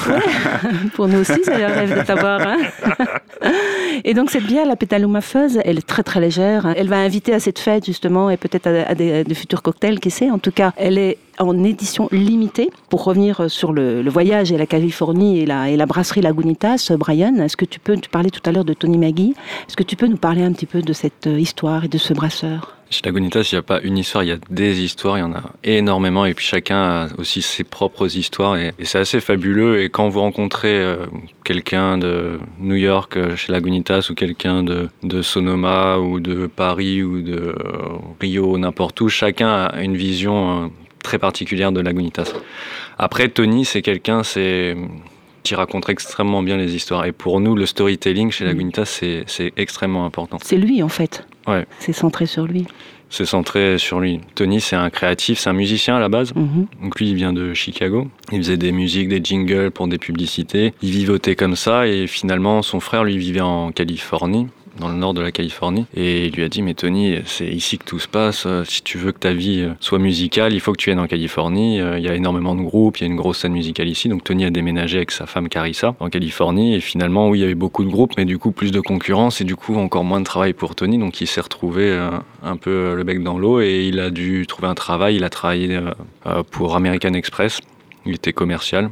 Pour 0.96 1.08
nous 1.08 1.20
aussi, 1.20 1.34
c'est 1.44 1.64
un 1.64 1.68
rêve 1.68 1.98
de 2.00 2.06
t'avoir. 2.06 2.40
hein. 2.46 2.58
et 4.04 4.14
donc, 4.14 4.30
cette 4.30 4.46
bière, 4.46 4.66
la 4.66 4.76
Petaluma 4.76 5.22
Fuzz, 5.22 5.60
elle 5.64 5.78
est 5.78 5.88
très 5.88 6.04
très 6.04 6.20
légère. 6.20 6.74
Elle 6.76 6.90
va 6.90 6.98
inviter 6.98 7.34
à 7.34 7.40
cette 7.40 7.60
fête, 7.60 7.86
justement, 7.86 8.30
et 8.30 8.38
peut-être 8.38 8.68
à, 8.68 8.96
des, 8.96 9.24
futurs 9.34 9.62
cocktails, 9.62 10.00
qui 10.00 10.12
sait. 10.12 10.30
En 10.30 10.40
tout 10.40 10.52
cas, 10.52 10.74
elle 10.78 10.98
est 10.98 11.18
en 11.40 11.64
édition 11.64 12.08
limitée. 12.12 12.70
Pour 12.90 13.04
revenir 13.04 13.50
sur 13.50 13.74
le, 13.74 14.08
voyage 14.10 14.52
et 14.52 14.58
la 14.58 14.66
Californie 14.66 15.40
et 15.40 15.46
la, 15.46 15.86
brasserie 15.86 16.22
Lagunitas, 16.22 16.92
Brian, 16.98 17.36
est-ce 17.36 17.58
que 17.58 17.66
tu 17.66 17.80
peux, 17.80 17.98
tu 17.98 18.10
parlais 18.10 18.30
tout 18.30 18.42
à 18.46 18.52
l'heure 18.52 18.66
de 18.66 18.74
Tony 18.74 18.98
Magui, 18.98 19.34
est-ce 19.68 19.76
que 19.76 19.84
tu 19.84 19.96
peux 19.96 20.08
nous 20.08 20.18
parler 20.18 20.44
un 20.44 20.52
petit 20.54 20.66
peu 20.66 20.82
de 20.82 20.94
cette 20.94 21.28
euh, 21.28 21.40
histoire 21.40 21.86
et 21.86 21.88
de 21.88 21.98
ce 21.98 22.14
brasseur? 22.14 22.76
Chez 22.92 23.04
Lagunitas, 23.06 23.48
il 23.50 23.56
n'y 23.56 23.60
a 23.60 23.62
pas 23.62 23.80
une 23.82 23.98
histoire, 23.98 24.22
il 24.26 24.28
y 24.28 24.34
a 24.34 24.38
des 24.50 24.82
histoires, 24.82 25.18
il 25.18 25.22
y 25.22 25.24
en 25.24 25.32
a 25.32 25.44
énormément, 25.64 26.26
et 26.26 26.34
puis 26.34 26.46
chacun 26.46 26.76
a 26.76 27.08
aussi 27.18 27.42
ses 27.42 27.64
propres 27.64 28.18
histoires, 28.18 28.58
et, 28.58 28.74
c'est 28.84 29.00
assez 29.00 29.22
fabuleux. 29.22 29.82
Et 29.82 29.90
quand 29.90 30.10
vous 30.10 30.20
rencontrez 30.20 30.76
euh, 30.76 31.06
quelqu'un 31.46 31.98
de 31.98 32.38
New 32.60 32.76
York 32.76 33.16
euh, 33.16 33.38
chez 33.38 33.54
Lagunitas, 33.54 33.81
ou 34.10 34.14
quelqu'un 34.14 34.64
de, 34.64 34.90
de 35.04 35.22
Sonoma, 35.22 35.98
ou 35.98 36.20
de 36.20 36.48
Paris, 36.48 37.04
ou 37.04 37.22
de 37.22 37.56
euh, 37.58 37.98
Rio, 38.20 38.58
n'importe 38.58 39.02
où, 39.02 39.10
chacun 39.10 39.66
a 39.66 39.82
une 39.82 39.96
vision 39.96 40.66
euh, 40.66 40.68
très 41.04 41.20
particulière 41.20 41.72
de 41.72 41.82
Lagunitas. 41.82 42.34
Après, 42.98 43.28
Tony, 43.30 43.66
c'est 43.66 43.82
quelqu'un, 43.82 44.24
c'est 44.24 44.76
qui 45.44 45.56
raconte 45.56 45.90
extrêmement 45.90 46.44
bien 46.44 46.58
les 46.58 46.76
histoires. 46.76 47.06
Et 47.06 47.12
pour 47.12 47.40
nous, 47.40 47.56
le 47.56 47.66
storytelling 47.66 48.32
chez 48.32 48.46
Lagunitas, 48.46 48.86
c'est 48.86 49.24
c'est 49.26 49.52
extrêmement 49.58 50.06
important. 50.06 50.38
C'est 50.44 50.58
lui, 50.58 50.84
en 50.84 50.90
fait. 50.90 51.26
Ouais. 51.48 51.66
C'est 51.80 51.94
centré 51.94 52.28
sur 52.28 52.46
lui. 52.46 52.68
C'est 53.12 53.26
centré 53.26 53.78
sur 53.78 54.00
lui. 54.00 54.22
Tony, 54.36 54.62
c'est 54.62 54.78
un 54.78 54.90
créatif, 54.90 55.38
c'est 55.38 55.50
un 55.50 55.54
musicien 55.54 55.98
à 55.98 56.00
la 56.00 56.10
base. 56.10 56.34
Mhm. 56.34 56.68
Donc 56.82 56.98
lui, 56.98 57.10
il 57.10 57.16
vient 57.16 57.34
de 57.34 57.54
Chicago. 57.54 58.08
Il 58.32 58.40
faisait 58.40 58.58
des 58.58 58.72
musiques, 58.72 59.10
des 59.10 59.22
jingles 59.22 59.70
pour 59.70 59.88
des 59.88 59.98
publicités. 59.98 60.74
Il 60.82 60.92
vivotait 60.92 61.36
comme 61.36 61.58
ça 61.58 61.88
et 61.88 62.08
finalement, 62.08 62.62
son 62.62 62.80
frère, 62.80 63.04
lui, 63.04 63.18
vivait 63.18 63.42
en 63.42 63.72
Californie. 63.72 64.48
Dans 64.78 64.90
le 64.90 64.96
nord 64.96 65.14
de 65.14 65.22
la 65.22 65.32
Californie. 65.32 65.86
Et 65.94 66.28
il 66.28 66.34
lui 66.34 66.44
a 66.44 66.50
dit, 66.50 66.62
mais 66.62 66.74
Tony, 66.74 67.18
c'est 67.26 67.48
ici 67.48 67.78
que 67.78 67.86
tout 67.86 68.00
se 68.00 68.08
passe. 68.08 68.48
Si 68.66 68.82
tu 68.82 68.98
veux 68.98 69.12
que 69.12 69.20
ta 69.20 69.34
vie 69.34 69.68
soit 69.80 70.00
musicale, 70.00 70.54
il 70.54 70.60
faut 70.60 70.72
que 70.72 70.78
tu 70.78 70.90
viennes 70.90 71.00
en 71.00 71.08
Californie. 71.08 71.78
Il 71.78 72.04
y 72.04 72.08
a 72.08 72.16
énormément 72.16 72.56
de 72.56 72.62
groupes, 72.62 72.98
il 72.98 73.02
y 73.02 73.04
a 73.04 73.08
une 73.08 73.16
grosse 73.16 73.40
scène 73.40 73.54
musicale 73.54 73.88
ici. 73.88 74.10
Donc 74.10 74.24
Tony 74.24 74.46
a 74.46 74.50
déménagé 74.50 74.98
avec 74.98 75.12
sa 75.12 75.26
femme 75.26 75.50
Carissa 75.50 75.96
en 76.00 76.10
Californie. 76.10 76.76
Et 76.76 76.80
finalement, 76.80 77.30
oui, 77.30 77.40
il 77.40 77.42
y 77.42 77.46
avait 77.46 77.56
beaucoup 77.56 77.84
de 77.84 77.90
groupes, 77.90 78.14
mais 78.18 78.26
du 78.26 78.38
coup, 78.38 78.52
plus 78.52 78.72
de 78.72 78.80
concurrence 78.80 79.42
et 79.42 79.44
du 79.44 79.56
coup, 79.56 79.76
encore 79.76 80.04
moins 80.04 80.20
de 80.20 80.26
travail 80.26 80.54
pour 80.54 80.76
Tony. 80.76 80.98
Donc 80.98 81.22
il 81.22 81.28
s'est 81.28 81.42
retrouvé 81.42 81.98
un 82.44 82.58
peu 82.58 82.96
le 82.96 83.04
bec 83.04 83.22
dans 83.22 83.38
l'eau 83.38 83.62
et 83.62 83.88
il 83.88 84.00
a 84.00 84.10
dû 84.10 84.46
trouver 84.48 84.68
un 84.68 84.76
travail. 84.76 85.16
Il 85.16 85.24
a 85.24 85.30
travaillé 85.30 85.80
pour 86.52 86.76
American 86.76 87.14
Express. 87.14 87.60
Il 88.06 88.16
était 88.16 88.34
commercial. 88.34 88.90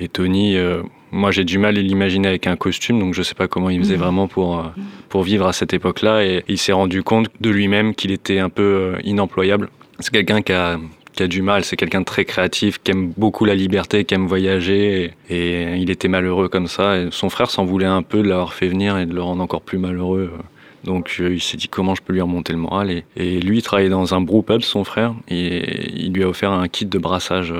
Et 0.00 0.08
Tony, 0.08 0.56
euh, 0.56 0.82
moi 1.12 1.30
j'ai 1.30 1.44
du 1.44 1.58
mal 1.58 1.78
à 1.78 1.80
l'imaginer 1.80 2.26
avec 2.26 2.46
un 2.46 2.56
costume, 2.56 2.98
donc 2.98 3.14
je 3.14 3.22
sais 3.22 3.34
pas 3.34 3.46
comment 3.46 3.70
il 3.70 3.78
faisait 3.78 3.96
mhm. 3.96 4.02
vraiment 4.02 4.28
pour, 4.28 4.58
euh, 4.58 4.62
pour 5.10 5.22
vivre 5.22 5.46
à 5.46 5.52
cette 5.52 5.74
époque-là. 5.74 6.24
Et 6.24 6.42
il 6.48 6.58
s'est 6.58 6.72
rendu 6.72 7.02
compte 7.02 7.28
de 7.40 7.50
lui-même 7.50 7.94
qu'il 7.94 8.10
était 8.10 8.38
un 8.38 8.48
peu 8.48 8.62
euh, 8.62 8.98
inemployable. 9.04 9.68
C'est 10.00 10.10
quelqu'un 10.10 10.40
qui 10.40 10.52
a, 10.52 10.80
qui 11.12 11.22
a 11.22 11.28
du 11.28 11.42
mal, 11.42 11.64
c'est 11.64 11.76
quelqu'un 11.76 12.00
de 12.00 12.06
très 12.06 12.24
créatif, 12.24 12.82
qui 12.82 12.90
aime 12.92 13.12
beaucoup 13.16 13.44
la 13.44 13.54
liberté, 13.54 14.04
qui 14.04 14.14
aime 14.14 14.26
voyager. 14.26 15.12
Et, 15.28 15.76
il 15.76 15.90
était 15.90 16.08
malheureux 16.08 16.48
comme 16.48 16.66
ça. 16.66 16.96
Et 16.96 17.08
son 17.10 17.28
frère 17.28 17.50
s'en 17.50 17.66
voulait 17.66 17.86
un 17.86 18.02
peu 18.02 18.22
de 18.22 18.28
l'avoir 18.28 18.54
fait 18.54 18.68
venir 18.68 18.96
et 18.98 19.04
de 19.04 19.14
le 19.14 19.22
rendre 19.22 19.42
encore 19.42 19.62
plus 19.62 19.78
malheureux. 19.78 20.32
Donc 20.84 21.20
il 21.20 21.40
s'est 21.40 21.56
dit 21.56 21.68
comment 21.68 21.94
je 21.94 22.02
peux 22.02 22.12
lui 22.12 22.22
remonter 22.22 22.52
le 22.52 22.58
moral? 22.58 22.90
Et, 22.90 23.04
et, 23.16 23.40
lui, 23.40 23.58
il 23.58 23.62
travaillait 23.62 23.90
dans 23.90 24.14
un 24.14 24.20
brewpub, 24.22 24.62
son 24.62 24.82
frère, 24.82 25.14
et 25.28 25.92
il 25.94 26.12
lui 26.12 26.24
a 26.24 26.28
offert 26.28 26.50
un 26.50 26.66
kit 26.68 26.86
de 26.86 26.98
brassage 26.98 27.54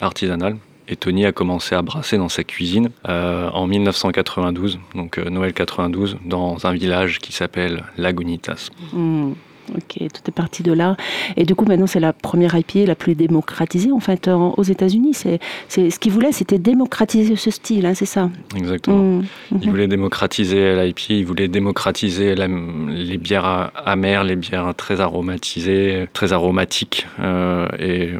artisanal. 0.00 0.58
Et 0.88 0.96
Tony 0.96 1.26
a 1.26 1.32
commencé 1.32 1.74
à 1.74 1.82
brasser 1.82 2.16
dans 2.16 2.30
sa 2.30 2.44
cuisine 2.44 2.90
euh, 3.08 3.50
en 3.50 3.66
1992, 3.66 4.78
donc 4.94 5.18
euh, 5.18 5.28
Noël 5.28 5.52
92, 5.52 6.16
dans 6.24 6.66
un 6.66 6.72
village 6.72 7.18
qui 7.18 7.32
s'appelle 7.32 7.84
Lagunitas. 7.98 8.70
Hmm. 8.92 9.32
Ok, 9.74 9.98
tout 9.98 10.22
est 10.26 10.32
parti 10.32 10.62
de 10.62 10.72
là. 10.72 10.96
Et 11.36 11.44
du 11.44 11.54
coup, 11.54 11.66
maintenant, 11.66 11.86
c'est 11.86 12.00
la 12.00 12.14
première 12.14 12.56
IPA 12.56 12.86
la 12.86 12.94
plus 12.94 13.14
démocratisée, 13.14 13.92
en 13.92 14.00
fait, 14.00 14.28
aux 14.28 14.62
États-Unis. 14.62 15.12
C'est, 15.12 15.40
ce 15.68 15.98
qu'il 15.98 16.10
voulait, 16.10 16.32
c'était 16.32 16.58
démocratiser 16.58 17.36
ce 17.36 17.50
style, 17.50 17.84
hein, 17.84 17.92
c'est 17.94 18.06
ça 18.06 18.30
Exactement. 18.56 18.96
Hmm. 18.96 19.24
Il 19.52 19.58
mhm. 19.58 19.70
voulait 19.70 19.88
démocratiser 19.88 20.74
l'IPA, 20.74 21.02
il 21.10 21.26
voulait 21.26 21.48
démocratiser 21.48 22.34
les 22.34 23.18
bières 23.18 23.70
amères, 23.74 24.24
les 24.24 24.36
bières 24.36 24.74
très 24.74 25.02
aromatisées, 25.02 26.06
très 26.14 26.32
aromatiques. 26.32 27.06
Euh, 27.20 27.68
et 27.78 28.12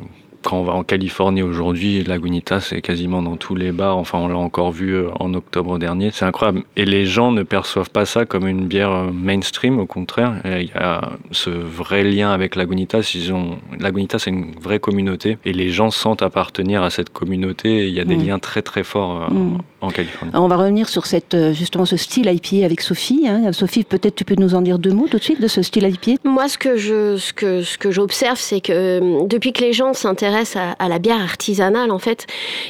quand 0.42 0.58
on 0.58 0.62
va 0.62 0.72
en 0.72 0.84
Californie 0.84 1.42
aujourd'hui, 1.42 2.04
Lagunitas 2.04 2.60
c'est 2.60 2.80
quasiment 2.80 3.22
dans 3.22 3.36
tous 3.36 3.54
les 3.54 3.72
bars. 3.72 3.96
Enfin, 3.96 4.18
on 4.18 4.28
l'a 4.28 4.36
encore 4.36 4.72
vu 4.72 4.94
euh, 4.94 5.08
en 5.18 5.34
octobre 5.34 5.78
dernier. 5.78 6.10
C'est 6.12 6.24
incroyable. 6.24 6.62
Et 6.76 6.84
les 6.84 7.06
gens 7.06 7.32
ne 7.32 7.42
perçoivent 7.42 7.90
pas 7.90 8.04
ça 8.04 8.24
comme 8.24 8.46
une 8.46 8.66
bière 8.66 8.90
euh, 8.90 9.10
mainstream. 9.12 9.78
Au 9.78 9.86
contraire, 9.86 10.40
il 10.44 10.68
y 10.68 10.72
a 10.74 11.12
ce 11.32 11.50
vrai 11.50 12.04
lien 12.04 12.30
avec 12.30 12.56
Lagunitas. 12.56 13.10
Ils 13.14 13.32
ont 13.32 13.58
Lagunitas, 13.78 14.20
c'est 14.20 14.30
une 14.30 14.52
vraie 14.60 14.78
communauté 14.78 15.38
et 15.44 15.52
les 15.52 15.70
gens 15.70 15.90
sentent 15.90 16.22
appartenir 16.22 16.82
à 16.82 16.90
cette 16.90 17.10
communauté. 17.10 17.88
il 17.88 17.94
y 17.94 18.00
a 18.00 18.04
des 18.04 18.16
mm. 18.16 18.26
liens 18.26 18.38
très 18.38 18.62
très 18.62 18.84
forts 18.84 19.22
euh, 19.22 19.34
mm. 19.34 19.58
en 19.80 19.88
Californie. 19.90 20.32
on 20.34 20.48
va 20.48 20.56
revenir 20.56 20.88
sur 20.88 21.06
cette 21.06 21.36
justement 21.52 21.84
ce 21.84 21.96
style 21.96 22.30
IPA 22.32 22.64
avec 22.64 22.80
Sophie. 22.80 23.26
Hein. 23.26 23.52
Sophie, 23.52 23.84
peut-être 23.84 24.14
tu 24.14 24.24
peux 24.24 24.36
nous 24.36 24.54
en 24.54 24.62
dire 24.62 24.78
deux 24.78 24.92
mots 24.92 25.08
tout 25.08 25.18
de 25.18 25.22
suite 25.22 25.40
de 25.40 25.48
ce 25.48 25.62
style 25.62 25.84
IPA? 25.84 26.20
Moi, 26.24 26.48
ce 26.48 26.58
que 26.58 26.76
je 26.76 27.16
ce 27.16 27.32
que 27.32 27.62
ce 27.62 27.76
que 27.76 27.90
j'observe, 27.90 28.38
c'est 28.38 28.60
que 28.60 29.26
depuis 29.26 29.52
que 29.52 29.62
les 29.62 29.72
gens 29.72 29.92
s'intéressent 29.94 30.27
à, 30.34 30.88
la 30.88 30.98
bière 30.98 31.20
artisanale 31.20 31.90
en 31.90 31.98
fait. 31.98 32.26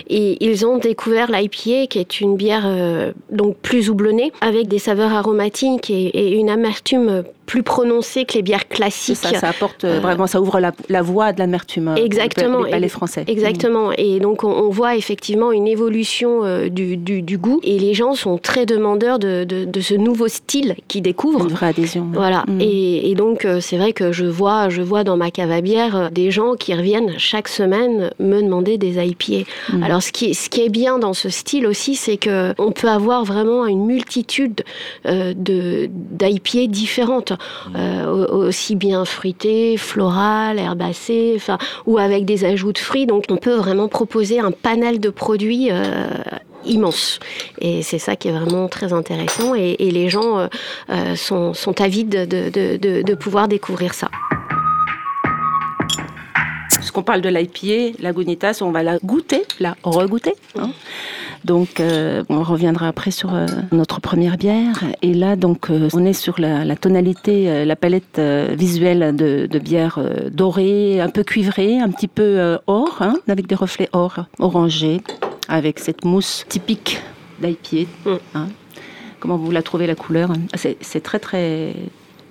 Et 0.08 0.44
ils 0.44 0.66
ont 0.66 0.78
découvert 0.78 1.30
l'IPA 1.30 1.86
qui 1.88 1.98
est 1.98 2.20
une 2.20 2.36
bière 2.36 2.64
euh, 2.66 3.12
donc 3.30 3.56
plus 3.58 3.90
houblonnée 3.90 4.32
avec 4.40 4.68
des 4.68 4.78
saveurs 4.78 5.12
aromatiques 5.12 5.90
et, 5.90 6.06
et 6.06 6.34
une 6.34 6.50
amertume 6.50 7.24
plus 7.48 7.62
prononcé 7.62 8.26
que 8.26 8.34
les 8.34 8.42
bières 8.42 8.68
classiques. 8.68 9.16
Ça, 9.16 9.32
ça 9.32 9.48
apporte 9.48 9.84
euh, 9.84 10.00
vraiment, 10.00 10.26
ça 10.26 10.38
ouvre 10.40 10.60
la, 10.60 10.72
la 10.90 11.00
voie 11.00 11.32
de 11.32 11.38
l'amertume. 11.38 11.88
Euh, 11.88 11.94
Exactement. 11.94 12.62
Les 12.62 12.70
palais 12.70 12.88
français. 12.88 13.24
Exactement. 13.26 13.90
Et 13.96 14.20
donc 14.20 14.44
on, 14.44 14.68
voit 14.68 14.96
effectivement 14.96 15.50
une 15.50 15.66
évolution 15.66 16.44
euh, 16.44 16.68
du, 16.68 16.98
du, 16.98 17.22
du, 17.22 17.38
goût 17.38 17.58
et 17.62 17.78
les 17.78 17.94
gens 17.94 18.12
sont 18.12 18.36
très 18.36 18.66
demandeurs 18.66 19.18
de, 19.18 19.44
de, 19.44 19.64
de 19.64 19.80
ce 19.80 19.94
nouveau 19.94 20.28
style 20.28 20.76
qu'ils 20.88 21.00
découvrent. 21.00 21.46
Une 21.46 21.54
vraie 21.54 21.68
adhésion. 21.68 22.06
Voilà. 22.12 22.44
Mm. 22.46 22.60
Et, 22.60 23.10
et, 23.10 23.14
donc 23.14 23.46
c'est 23.60 23.78
vrai 23.78 23.94
que 23.94 24.12
je 24.12 24.26
vois, 24.26 24.68
je 24.68 24.82
vois 24.82 25.02
dans 25.02 25.16
ma 25.16 25.30
cave 25.30 25.50
à 25.50 25.62
bière 25.62 26.10
des 26.12 26.30
gens 26.30 26.54
qui 26.54 26.74
reviennent 26.74 27.14
chaque 27.16 27.48
semaine 27.48 28.10
me 28.20 28.42
demander 28.42 28.76
des 28.76 29.02
IPA. 29.02 29.50
Mm. 29.72 29.82
Alors 29.82 30.02
ce 30.02 30.12
qui, 30.12 30.34
ce 30.34 30.50
qui 30.50 30.60
est 30.60 30.68
bien 30.68 30.98
dans 30.98 31.14
ce 31.14 31.30
style 31.30 31.66
aussi, 31.66 31.96
c'est 31.96 32.18
que 32.18 32.52
on 32.58 32.72
peut 32.72 32.90
avoir 32.90 33.24
vraiment 33.24 33.66
une 33.66 33.86
multitude 33.86 34.64
de 35.06 35.88
d'IPA 35.88 36.66
différentes. 36.66 37.37
Euh, 37.76 38.26
aussi 38.28 38.76
bien 38.76 39.04
fruité, 39.04 39.76
floral, 39.76 40.58
herbacé, 40.58 41.34
enfin, 41.36 41.58
ou 41.86 41.98
avec 41.98 42.24
des 42.24 42.44
ajouts 42.44 42.72
de 42.72 42.78
fruits. 42.78 43.06
Donc 43.06 43.24
on 43.30 43.36
peut 43.36 43.54
vraiment 43.54 43.88
proposer 43.88 44.40
un 44.40 44.50
panel 44.50 45.00
de 45.00 45.10
produits 45.10 45.68
euh, 45.70 46.06
immense. 46.64 47.20
Et 47.60 47.82
c'est 47.82 47.98
ça 47.98 48.16
qui 48.16 48.28
est 48.28 48.32
vraiment 48.32 48.68
très 48.68 48.92
intéressant. 48.92 49.54
Et, 49.54 49.76
les 49.78 50.08
gens 50.08 50.48
euh, 50.90 51.16
sont, 51.16 51.54
sont, 51.54 51.80
avides 51.80 52.10
de, 52.10 53.14
pouvoir 53.14 53.48
découvrir 53.48 53.94
ça. 53.94 54.10
Puisqu'on 56.74 57.02
parle 57.02 57.20
de 57.20 57.28
l'IPA, 57.28 57.98
la 58.00 58.12
Gunitas, 58.12 58.58
on 58.60 58.70
va 58.70 58.82
la 58.82 58.98
goûter, 58.98 59.42
la 59.60 59.76
regoûter. 59.82 60.34
Hein. 60.56 60.70
Donc, 61.44 61.80
euh, 61.80 62.24
on 62.28 62.42
reviendra 62.42 62.88
après 62.88 63.10
sur 63.10 63.34
euh, 63.34 63.46
notre 63.72 64.00
première 64.00 64.36
bière. 64.36 64.84
Et 65.02 65.14
là, 65.14 65.36
donc, 65.36 65.70
euh, 65.70 65.88
on 65.94 66.04
est 66.04 66.12
sur 66.12 66.40
la, 66.40 66.76
tonalité, 66.76 67.64
la 67.64 67.76
palette 67.76 68.20
visuelle 68.52 69.14
de, 69.14 69.58
bière 69.58 70.00
dorée, 70.30 71.00
un 71.00 71.08
peu 71.08 71.24
cuivrée, 71.24 71.78
un 71.78 71.90
petit 71.90 72.08
peu 72.08 72.58
or, 72.66 72.98
hein, 73.00 73.14
avec 73.28 73.46
des 73.46 73.54
reflets 73.54 73.88
or, 73.92 74.26
orangés, 74.38 75.00
avec 75.48 75.78
cette 75.78 76.04
mousse 76.04 76.44
typique 76.48 77.02
d'IPA. 77.40 77.88
Mm. 78.04 78.16
Hein. 78.34 78.46
Comment 79.20 79.36
vous 79.36 79.50
la 79.50 79.62
trouvez 79.62 79.86
la 79.86 79.94
couleur 79.94 80.32
C'est 80.54 81.02
très, 81.02 81.18
très, 81.18 81.74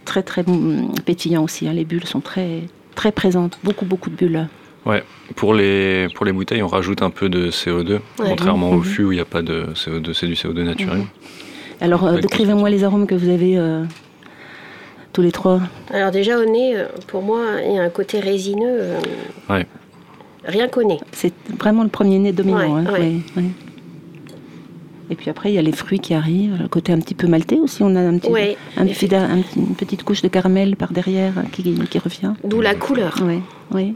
très, 0.05 0.23
très 0.23 0.43
mm, 0.43 0.93
pétillant 1.05 1.43
aussi. 1.43 1.67
Hein. 1.67 1.73
Les 1.73 1.85
bulles 1.85 2.05
sont 2.05 2.21
très, 2.21 2.63
très 2.95 3.11
présentes. 3.11 3.57
Beaucoup, 3.63 3.85
beaucoup 3.85 4.09
de 4.09 4.15
bulles. 4.15 4.47
Ouais, 4.87 5.03
pour 5.35 5.53
les, 5.53 6.07
pour 6.15 6.25
les 6.25 6.31
bouteilles, 6.31 6.63
on 6.63 6.67
rajoute 6.67 7.01
un 7.01 7.09
peu 7.09 7.27
de 7.27 7.51
CO2, 7.51 7.99
contrairement 8.15 8.69
au 8.69 8.77
mhm. 8.77 8.83
fût 8.83 9.03
où 9.03 9.11
il 9.11 9.15
n'y 9.15 9.21
a 9.21 9.25
pas 9.25 9.41
de 9.41 9.65
CO2, 9.73 10.13
c'est 10.13 10.27
du 10.27 10.33
CO2 10.33 10.63
naturel. 10.63 10.99
Mhm. 10.99 11.07
Alors, 11.81 12.05
euh, 12.05 12.19
décrivez-moi 12.19 12.69
les 12.69 12.85
arômes 12.85 13.05
que 13.05 13.13
vous 13.13 13.27
avez 13.27 13.57
euh, 13.57 13.83
tous 15.11 15.21
les 15.21 15.33
trois. 15.33 15.59
Alors, 15.91 16.11
déjà, 16.11 16.39
au 16.39 16.45
nez, 16.45 16.77
euh, 16.77 16.85
pour 17.07 17.21
moi, 17.21 17.41
il 17.65 17.75
y 17.75 17.77
a 17.77 17.81
un 17.81 17.89
côté 17.89 18.21
résineux. 18.21 18.79
ouais. 19.49 19.65
Rien 20.45 20.69
qu'au 20.69 20.83
nez. 20.83 20.99
C'est 21.11 21.33
vraiment 21.59 21.83
le 21.83 21.89
premier 21.89 22.19
nez 22.19 22.31
dominant. 22.31 22.77
Hein, 22.77 22.85
Et 25.09 25.15
puis 25.15 25.29
après, 25.29 25.51
il 25.51 25.55
y 25.55 25.57
a 25.57 25.61
les 25.61 25.73
fruits 25.73 25.99
qui 25.99 26.13
arrivent, 26.13 26.55
le 26.61 26.69
côté 26.69 26.93
un 26.93 26.99
petit 26.99 27.15
peu 27.15 27.27
maltais 27.27 27.59
aussi. 27.59 27.83
On 27.83 27.93
a 27.97 27.99
un 27.99 28.17
petit, 28.17 28.31
un 28.77 28.85
une 29.57 29.75
petite 29.75 30.03
couche 30.03 30.21
de 30.21 30.29
caramel 30.29 30.77
par 30.77 30.93
derrière 30.93 31.33
qui, 31.51 31.63
qui 31.63 31.99
revient? 31.99 32.31
D'où 32.45 32.61
la 32.61 32.75
couleur. 32.75 33.17
Oui, 33.21 33.41
oui. 33.71 33.95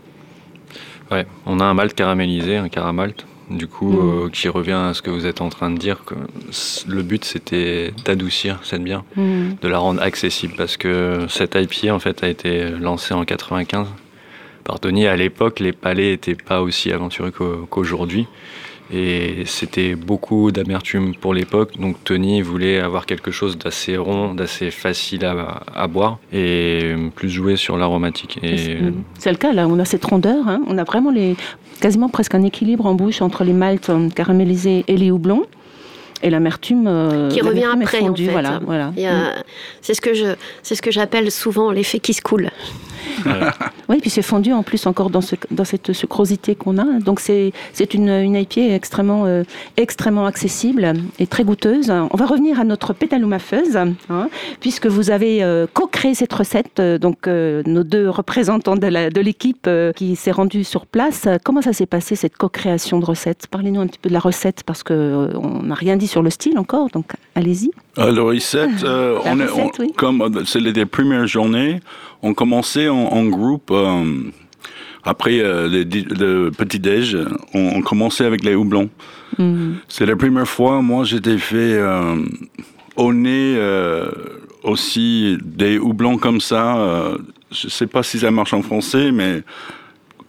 Ouais, 1.12 1.26
on 1.46 1.60
a 1.60 1.66
un 1.66 1.74
malt 1.74 1.94
caramélisé, 1.94 2.58
un 2.58 2.70
caramalt, 2.70 3.26
du 3.50 3.68
coup, 3.68 3.92
mm. 3.92 4.26
euh, 4.26 4.30
qui 4.30 4.48
revient 4.48 4.72
à 4.72 4.94
ce 4.94 5.02
que 5.02 5.10
vous 5.10 5.26
êtes 5.26 5.42
en 5.42 5.50
train 5.50 5.70
de 5.70 5.78
dire, 5.78 6.04
que 6.06 6.16
le 6.88 7.04
but 7.04 7.26
c'était 7.26 7.94
d'adoucir 8.06 8.60
cette 8.64 8.84
bière, 8.84 9.04
mm. 9.16 9.56
de 9.62 9.68
la 9.68 9.78
rendre 9.78 10.02
accessible, 10.02 10.54
parce 10.58 10.78
que 10.78 11.26
cette 11.28 11.56
IPA 11.56 11.94
en 11.94 12.00
fait 12.00 12.24
a 12.24 12.30
été 12.30 12.70
lancée 12.70 13.14
en 13.14 13.26
95 13.26 13.88
par 14.64 14.80
Tony. 14.80 15.08
À 15.08 15.16
l'époque, 15.16 15.60
les 15.60 15.74
palais 15.74 16.12
n'étaient 16.12 16.36
pas 16.36 16.62
aussi 16.62 16.92
aventureux 16.92 17.32
qu'aujourd'hui. 17.70 18.28
Et 18.94 19.44
c'était 19.46 19.96
beaucoup 19.96 20.52
d'amertume 20.52 21.16
pour 21.16 21.34
l'époque. 21.34 21.80
Donc 21.80 22.04
Tony 22.04 22.42
voulait 22.42 22.80
avoir 22.80 23.06
quelque 23.06 23.32
chose 23.32 23.58
d'assez 23.58 23.96
rond, 23.98 24.34
d'assez 24.34 24.70
facile 24.70 25.26
à, 25.26 25.88
boire 25.88 26.20
et 26.34 26.94
plus 27.16 27.30
jouer 27.30 27.56
sur 27.56 27.78
l'aromatique. 27.78 28.40
C'est 29.18 29.32
le 29.32 29.38
cas 29.38 29.54
là, 29.54 29.68
on 29.68 29.80
a 29.80 29.86
cette 29.86 30.04
rondeur. 30.04 30.48
Hein. 30.48 30.62
On 30.68 30.78
a 30.78 30.84
vraiment 30.84 31.12
les, 31.12 31.36
quasiment 31.80 32.10
presque 32.10 32.36
un 32.36 32.44
équilibre 32.44 32.86
en 32.86 32.94
bouche 32.94 33.22
entre 33.22 33.44
les 33.44 33.54
maltes 33.54 33.90
euh, 33.90 34.10
caramélisés 34.10 34.84
et 34.88 34.98
les 34.98 35.12
houblons 35.12 35.46
et 36.24 36.30
l'amertume 36.30 36.86
euh, 36.88 37.30
qui 37.30 37.42
revient 37.42 37.68
après 37.74 38.02
en 38.02 38.16
fait. 38.16 38.28
voilà, 38.28 38.60
voilà. 38.64 38.94
c'est 39.82 39.94
ce 39.94 40.02
que 40.02 40.14
je 40.14 40.36
c'est 40.62 40.76
ce 40.76 40.82
que 40.82 40.92
j'appelle 40.92 41.32
souvent 41.32 41.72
l'effet 41.72 42.00
qui 42.00 42.14
se 42.14 42.22
coule 42.22 42.52
oui, 43.90 43.98
puis 44.02 44.10
c'est 44.10 44.22
fondu 44.22 44.54
en 44.54 44.64
plus 44.64 44.86
encore 44.88 45.10
dans, 45.10 45.22
ce, 45.22 45.36
dans 45.52 45.66
cette 45.66 45.94
sucrosité 45.94 46.56
qu'on 46.56 46.78
a. 46.78 47.00
Donc 47.00 47.20
c'est 47.20 47.54
une, 47.94 48.10
une 48.10 48.36
IPA 48.36 48.74
extrêmement, 48.74 49.26
euh, 49.26 49.44
extrêmement 49.78 50.26
accessible 50.26 50.94
et 51.20 51.28
très 51.28 51.44
goûteuse. 51.44 51.90
On 51.90 52.18
va 52.18 52.26
revenir 52.26 52.60
à 52.60 52.64
notre 52.64 52.94
pétaluma 52.94 53.38
hein, 54.10 54.30
puisque 54.60 54.88
vous 54.88 55.12
avez 55.12 55.44
euh, 55.44 55.68
co-créé 55.72 56.14
cette 56.14 56.34
recette. 56.34 56.80
Euh, 56.80 56.98
donc 56.98 57.28
nos 57.28 57.84
deux 57.84 58.10
représentants 58.10 58.76
de 58.76 59.22
l'équipe 59.22 59.70
qui 59.96 60.16
s'est 60.16 60.32
rendu 60.32 60.64
sur 60.64 60.86
place. 60.86 61.28
Comment 61.44 61.62
ça 61.62 61.74
s'est 61.74 61.86
passé 61.86 62.16
cette 62.16 62.38
co-création 62.38 63.00
de 63.00 63.06
recette? 63.06 63.48
Parlez-nous 63.50 63.82
un 63.82 63.88
petit 63.88 64.00
peu 64.00 64.10
de 64.10 64.14
la 64.14 64.20
recette 64.20 64.64
parce 64.64 64.84
qu'on 64.84 65.62
n'a 65.64 65.76
rien 65.76 65.98
dit 65.98 66.08
sur 66.08 66.22
le 66.22 66.30
style 66.30 66.58
encore, 66.58 66.90
donc 66.90 67.14
allez-y. 67.36 67.72
Euh, 67.98 68.12
le 68.12 68.22
reset, 68.22 68.68
euh, 68.84 69.16
La 69.26 69.32
on 69.32 69.40
est, 69.40 69.46
recette, 69.46 69.80
on- 69.80 69.84
oui. 69.84 69.94
comme 69.98 70.22
euh, 70.22 70.44
c'est 70.46 70.60
les, 70.62 70.72
les 70.72 70.86
premières 70.86 71.28
journées, 71.28 71.82
on 72.22 72.34
commençait 72.34 72.88
en, 72.88 72.96
en 73.08 73.26
groupe. 73.26 73.70
euh, 73.72 74.04
après 75.04 75.40
euh, 75.40 75.68
le, 75.68 75.84
di- 75.84 76.06
le 76.10 76.52
petit 76.52 76.80
déj, 76.80 77.18
on, 77.54 77.60
on 77.78 77.82
commençait 77.82 78.24
avec 78.26 78.44
les 78.44 78.56
houblons. 78.56 78.90
Hmm. 79.38 79.74
C'est 79.90 80.06
la 80.06 80.16
première 80.16 80.48
fois, 80.48 80.82
moi, 80.82 81.04
j'étais 81.06 81.38
fait 81.38 81.82
au 82.96 83.12
nez 83.14 83.58
aussi 84.64 85.38
des 85.44 85.80
houblons 85.80 86.18
comme 86.18 86.40
ça. 86.42 87.16
je 87.52 87.68
sais 87.68 87.88
pas 87.88 88.04
si 88.04 88.20
ça 88.20 88.30
marche 88.32 88.54
en 88.54 88.62
français, 88.62 89.12
mais 89.12 89.42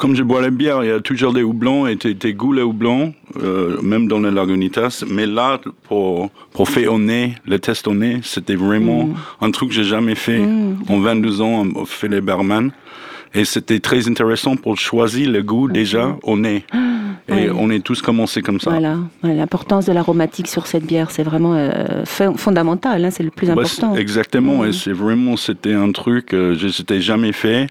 comme 0.03 0.17
je 0.17 0.25
bois 0.25 0.43
la 0.43 0.51
bière, 0.51 0.83
il 0.83 0.89
y 0.89 0.91
a 0.91 0.99
toujours 0.99 1.33
des 1.33 1.45
houblons 1.45 1.87
et 1.87 1.97
tes, 1.97 2.13
tes 2.17 2.35
goûts 2.35 2.53
les 2.53 2.63
houblons, 2.63 3.15
euh, 3.41 3.81
même 3.83 4.09
dans 4.09 4.19
les 4.19 4.33
Lagunitas. 4.33 5.05
Mais 5.09 5.27
là, 5.27 5.61
pour, 5.85 6.29
pour 6.53 6.69
faire 6.69 6.93
au 6.95 6.99
nez, 6.99 7.37
le 7.47 7.61
test 7.61 7.87
au 7.87 7.95
nez, 7.95 8.19
c'était 8.25 8.57
vraiment 8.57 9.11
un 9.41 9.53
truc 9.53 9.69
que 9.69 9.75
j'ai 9.77 9.85
jamais 9.85 10.17
fait 10.17 10.43
en 10.89 10.99
22 10.99 11.41
ans, 11.41 11.65
on 11.77 11.85
fait 11.85 12.09
les 12.09 12.21
barman. 12.21 12.73
Et 13.33 13.45
c'était 13.45 13.79
très 13.79 14.09
intéressant 14.09 14.57
pour 14.57 14.77
choisir 14.77 15.31
le 15.31 15.41
goût 15.43 15.69
déjà 15.69 16.17
au 16.25 16.37
nez. 16.37 16.65
Et 17.29 17.49
on 17.51 17.71
est 17.71 17.79
tous 17.85 18.03
commencé 18.03 18.43
comme 18.43 18.59
ça. 18.59 18.71
Voilà, 18.71 18.97
l'importance 19.23 19.87
de 19.87 19.93
l'aromatique 19.93 20.49
sur 20.49 20.67
cette 20.67 20.85
bière, 20.85 21.13
c'est 21.13 21.23
vraiment 21.23 21.55
euh, 21.55 22.05
fon- 22.05 22.35
fondamental, 22.37 23.05
hein, 23.05 23.11
c'est 23.13 23.23
le 23.23 23.31
plus 23.31 23.47
Bah, 23.47 23.53
important. 23.53 23.95
exactement, 23.95 24.65
et 24.65 24.73
c'est 24.73 24.93
vraiment, 24.93 25.37
c'était 25.37 25.73
un 25.73 25.93
truc 25.93 26.27
que 26.27 26.55
je 26.55 26.67
n'étais 26.67 27.01
jamais 27.01 27.31
fait. 27.31 27.69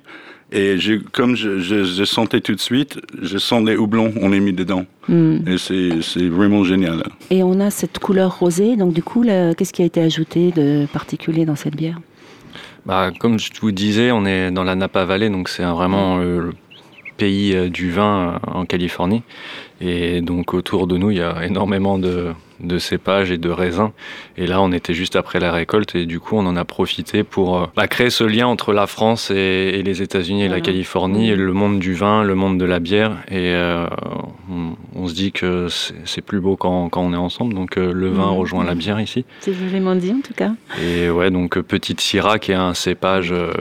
Et 0.54 0.78
comme 1.14 1.36
je, 1.36 1.60
je, 1.60 1.86
je 1.86 2.04
sentais 2.04 2.42
tout 2.42 2.56
de 2.56 2.60
suite, 2.60 3.00
je 3.22 3.38
sens 3.38 3.64
les 3.64 3.78
houblons, 3.78 4.14
on 4.20 4.30
les 4.30 4.42
mis 4.42 4.52
dedans. 4.52 4.86
Hmm. 5.08 5.38
Et 5.48 5.58
c'est 5.58 6.28
vraiment 6.28 6.64
génial. 6.64 7.04
Et 7.30 7.42
on 7.42 7.60
a 7.60 7.70
cette 7.72 8.00
couleur 8.00 8.40
rosée, 8.40 8.76
donc 8.76 8.94
du 8.94 9.02
coup, 9.02 9.24
qu'est-ce 9.24 9.72
qui 9.72 9.82
a 9.82 9.86
été 9.86 10.02
ajouté 10.02 10.52
de 10.52 10.88
particulier 10.92 11.46
dans 11.46 11.56
cette 11.56 11.76
bière? 11.76 12.00
Bah, 12.86 13.12
comme 13.20 13.38
je 13.38 13.52
vous 13.62 13.72
disais, 13.72 14.12
on 14.12 14.26
est 14.26 14.52
dans 14.52 14.64
la 14.64 14.76
Napa 14.76 15.06
Valley, 15.06 15.30
donc 15.30 15.50
c'est 15.50 15.64
vraiment 15.64 16.18
euh, 16.18 16.40
le 16.40 16.54
pays 17.18 17.56
euh, 17.56 17.70
du 17.70 17.92
vin 17.92 18.40
euh, 18.46 18.52
en 18.52 18.66
Californie. 18.66 19.22
Et 19.82 20.22
donc 20.22 20.54
autour 20.54 20.86
de 20.88 20.96
nous, 20.98 21.10
il 21.12 21.18
y 21.18 21.22
a 21.22 21.44
énormément 21.46 21.98
de, 21.98 22.28
de 22.60 22.78
cépages 22.78 23.32
et 23.32 23.38
de 23.40 23.50
raisins. 23.50 23.92
Et 24.38 24.46
là, 24.46 24.62
on 24.62 24.72
était 24.72 24.94
juste 24.94 25.16
après 25.16 25.40
la 25.40 25.52
récolte 25.52 25.96
et 25.96 26.06
du 26.06 26.20
coup, 26.20 26.36
on 26.38 26.46
en 26.46 26.56
a 26.56 26.64
profité 26.66 27.24
pour 27.24 27.58
euh, 27.58 27.66
bah, 27.76 27.88
créer 27.88 28.12
ce 28.12 28.24
lien 28.24 28.46
entre 28.46 28.74
la 28.74 28.86
France 28.86 29.32
et, 29.32 29.36
et 29.80 29.82
les 29.84 30.02
États-Unis 30.04 30.44
et 30.44 30.48
la. 30.50 30.62
Californie, 30.62 31.30
et 31.30 31.36
le 31.36 31.54
monde 31.54 31.80
du 31.80 31.94
vin, 31.96 32.24
le 32.24 32.36
monde 32.36 32.60
de 32.60 32.66
la 32.66 32.80
bière. 32.80 33.18
Et 33.30 33.50
euh, 33.56 33.88
on, 34.52 34.76
on 34.96 35.08
se 35.08 35.16
dit 35.16 35.32
que 35.32 35.68
c'est 36.06 36.22
plus 36.22 36.40
beau 36.40 36.56
quand, 36.56 36.90
quand 36.90 37.02
on 37.02 37.14
est 37.14 37.18
ensemble. 37.18 37.56
Donc 37.56 37.78
euh, 37.78 37.92
le 37.92 38.10
vin 38.10 38.28
Mhm. 38.32 38.38
rejoint 38.38 38.64
la 38.64 38.76
bière 38.76 39.00
ici. 39.02 39.26
C'est 39.40 39.54
joliment 39.54 39.96
dit 39.96 40.12
en 40.16 40.22
tout 40.22 40.36
cas. 40.36 40.52
Et 40.84 41.10
ouais, 41.10 41.32
donc 41.32 41.60
Petite 41.62 42.00
Syrah, 42.02 42.38
qui 42.38 42.52
est 42.52 42.56
un 42.56 42.76
cépage 42.76 43.32
euh, 43.32 43.52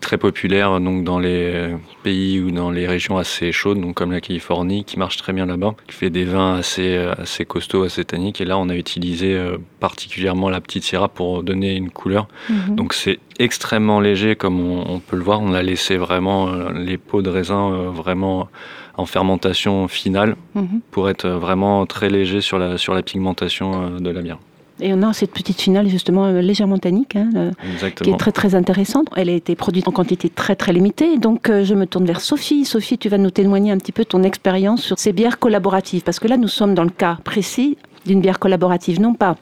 très 0.00 0.18
populaire 0.18 0.80
donc 0.80 1.04
dans 1.04 1.18
les 1.18 1.74
pays 2.02 2.40
ou 2.40 2.50
dans 2.50 2.70
les 2.70 2.86
régions 2.86 3.16
assez 3.18 3.52
chaudes, 3.52 3.80
donc 3.80 3.94
comme 3.94 4.12
la 4.12 4.20
Californie, 4.20 4.84
qui 4.84 4.98
marche 4.98 5.16
très 5.16 5.32
bien 5.32 5.46
là-bas, 5.46 5.74
qui 5.88 5.94
fait 5.94 6.10
des 6.10 6.24
vins 6.24 6.54
assez, 6.54 6.96
assez 6.96 7.44
costauds, 7.44 7.82
assez 7.84 8.04
tanniques. 8.04 8.40
Et 8.40 8.44
là, 8.44 8.58
on 8.58 8.68
a 8.68 8.74
utilisé 8.74 9.34
euh, 9.34 9.58
particulièrement 9.80 10.48
la 10.48 10.60
Petite 10.60 10.84
Syrah 10.84 11.08
pour 11.08 11.42
donner 11.42 11.74
une 11.74 11.90
couleur. 11.90 12.28
Mhm. 12.48 12.76
Donc 12.76 12.94
c'est 12.94 13.18
extrêmement 13.38 14.00
léger, 14.00 14.36
comme 14.36 14.60
on, 14.60 14.84
on 14.88 14.98
peut 15.00 15.16
le 15.16 15.22
voir. 15.22 15.40
On 15.40 15.52
a 15.52 15.62
laissé 15.62 15.96
vraiment 15.96 16.48
euh, 16.48 16.70
les 16.72 16.98
peaux 16.98 17.22
de 17.22 17.30
raisin 17.30 17.72
euh, 17.72 17.90
vraiment 17.90 18.48
en 18.96 19.06
fermentation 19.06 19.88
finale 19.88 20.36
Mhm. 20.54 20.80
pour 20.90 21.10
être 21.10 21.28
vraiment 21.28 21.84
très 21.86 22.08
léger 22.08 22.40
sur 22.40 22.58
la, 22.58 22.78
sur 22.78 22.94
la 22.94 23.02
pigmentation 23.02 23.98
de 23.98 24.10
la 24.10 24.22
bière. 24.22 24.38
Et 24.80 24.92
on 24.92 25.02
a 25.02 25.12
cette 25.12 25.32
petite 25.32 25.60
finale 25.60 25.88
justement 25.88 26.26
euh, 26.26 26.40
légèrement 26.40 26.78
tannique, 26.78 27.16
hein, 27.16 27.30
euh, 27.34 27.90
qui 27.90 28.10
est 28.10 28.16
très 28.16 28.32
très 28.32 28.54
intéressante. 28.54 29.08
Elle 29.16 29.30
a 29.30 29.32
été 29.32 29.54
produite 29.54 29.88
en 29.88 29.92
quantité 29.92 30.28
très 30.28 30.54
très 30.56 30.72
limitée. 30.72 31.18
Donc 31.18 31.48
euh, 31.48 31.64
je 31.64 31.74
me 31.74 31.86
tourne 31.86 32.04
vers 32.04 32.20
Sophie. 32.20 32.64
Sophie, 32.64 32.98
tu 32.98 33.08
vas 33.08 33.18
nous 33.18 33.30
témoigner 33.30 33.72
un 33.72 33.78
petit 33.78 33.92
peu 33.92 34.04
ton 34.04 34.22
expérience 34.22 34.82
sur 34.82 34.98
ces 34.98 35.12
bières 35.12 35.38
collaboratives. 35.38 36.02
Parce 36.02 36.18
que 36.18 36.28
là, 36.28 36.36
nous 36.36 36.48
sommes 36.48 36.74
dans 36.74 36.84
le 36.84 36.90
cas 36.90 37.18
précis 37.24 37.78
d'une 38.04 38.20
bière 38.20 38.38
collaborative, 38.38 39.00
non 39.00 39.14
pas 39.14 39.36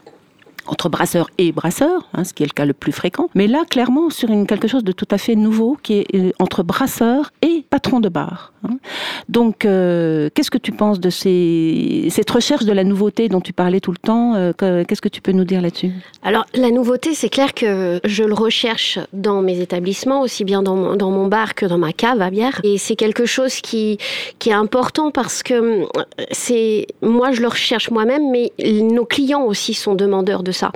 entre 0.67 0.89
brasseur 0.89 1.29
et 1.37 1.51
brasseur, 1.51 2.09
hein, 2.13 2.23
ce 2.23 2.33
qui 2.33 2.43
est 2.43 2.47
le 2.47 2.53
cas 2.53 2.65
le 2.65 2.73
plus 2.73 2.91
fréquent, 2.91 3.29
mais 3.35 3.45
là, 3.47 3.63
clairement, 3.69 4.09
sur 4.09 4.29
une, 4.31 4.47
quelque 4.47 4.67
chose 4.67 4.83
de 4.83 4.91
tout 4.91 5.07
à 5.11 5.17
fait 5.17 5.35
nouveau, 5.35 5.77
qui 5.81 5.93
est 5.99 6.33
entre 6.39 6.63
brasseur 6.63 7.31
et 7.41 7.65
patron 7.69 7.99
de 7.99 8.09
bar. 8.09 8.51
Hein. 8.69 8.77
Donc, 9.29 9.65
euh, 9.65 10.29
qu'est-ce 10.33 10.51
que 10.51 10.57
tu 10.57 10.71
penses 10.71 10.99
de 10.99 11.09
cette 11.09 12.29
recherche 12.29 12.65
de 12.65 12.71
la 12.71 12.83
nouveauté 12.83 13.29
dont 13.29 13.41
tu 13.41 13.53
parlais 13.53 13.79
tout 13.79 13.91
le 13.91 13.97
temps 13.97 14.35
euh, 14.35 14.53
que- 14.53 14.83
Qu'est-ce 14.83 15.01
que 15.01 15.09
tu 15.09 15.21
peux 15.21 15.31
nous 15.31 15.43
dire 15.43 15.61
là-dessus? 15.61 15.91
Alors, 16.23 16.45
la 16.53 16.71
nouveauté, 16.71 17.13
c'est 17.13 17.29
clair 17.29 17.53
que 17.53 17.99
je 18.03 18.23
le 18.23 18.33
recherche 18.33 18.99
dans 19.13 19.41
mes 19.41 19.59
établissements, 19.61 20.21
aussi 20.21 20.43
bien 20.43 20.61
dans 20.61 20.75
mon, 20.75 21.27
bar 21.27 21.55
que 21.55 21.65
dans 21.65 21.77
ma 21.77 21.93
cave 21.93 22.21
à 22.21 22.29
bière. 22.29 22.59
Et 22.63 22.77
c'est 22.77 22.95
quelque 22.95 23.25
chose 23.25 23.55
qui, 23.61 23.97
est 24.45 24.51
important 24.51 25.09
parce 25.09 25.41
que 25.41 25.81
hum, 25.81 25.87
c'est 26.31 26.87
moi, 27.01 27.31
je 27.31 27.41
le 27.41 27.47
recherche 27.47 27.89
moi-même, 27.89 28.29
mais 28.31 28.51
nos 28.59 29.05
clients 29.05 29.43
aussi 29.43 29.73
sont 29.73 29.95
demandeurs 29.95 30.43
de 30.43 30.51
ça. 30.51 30.71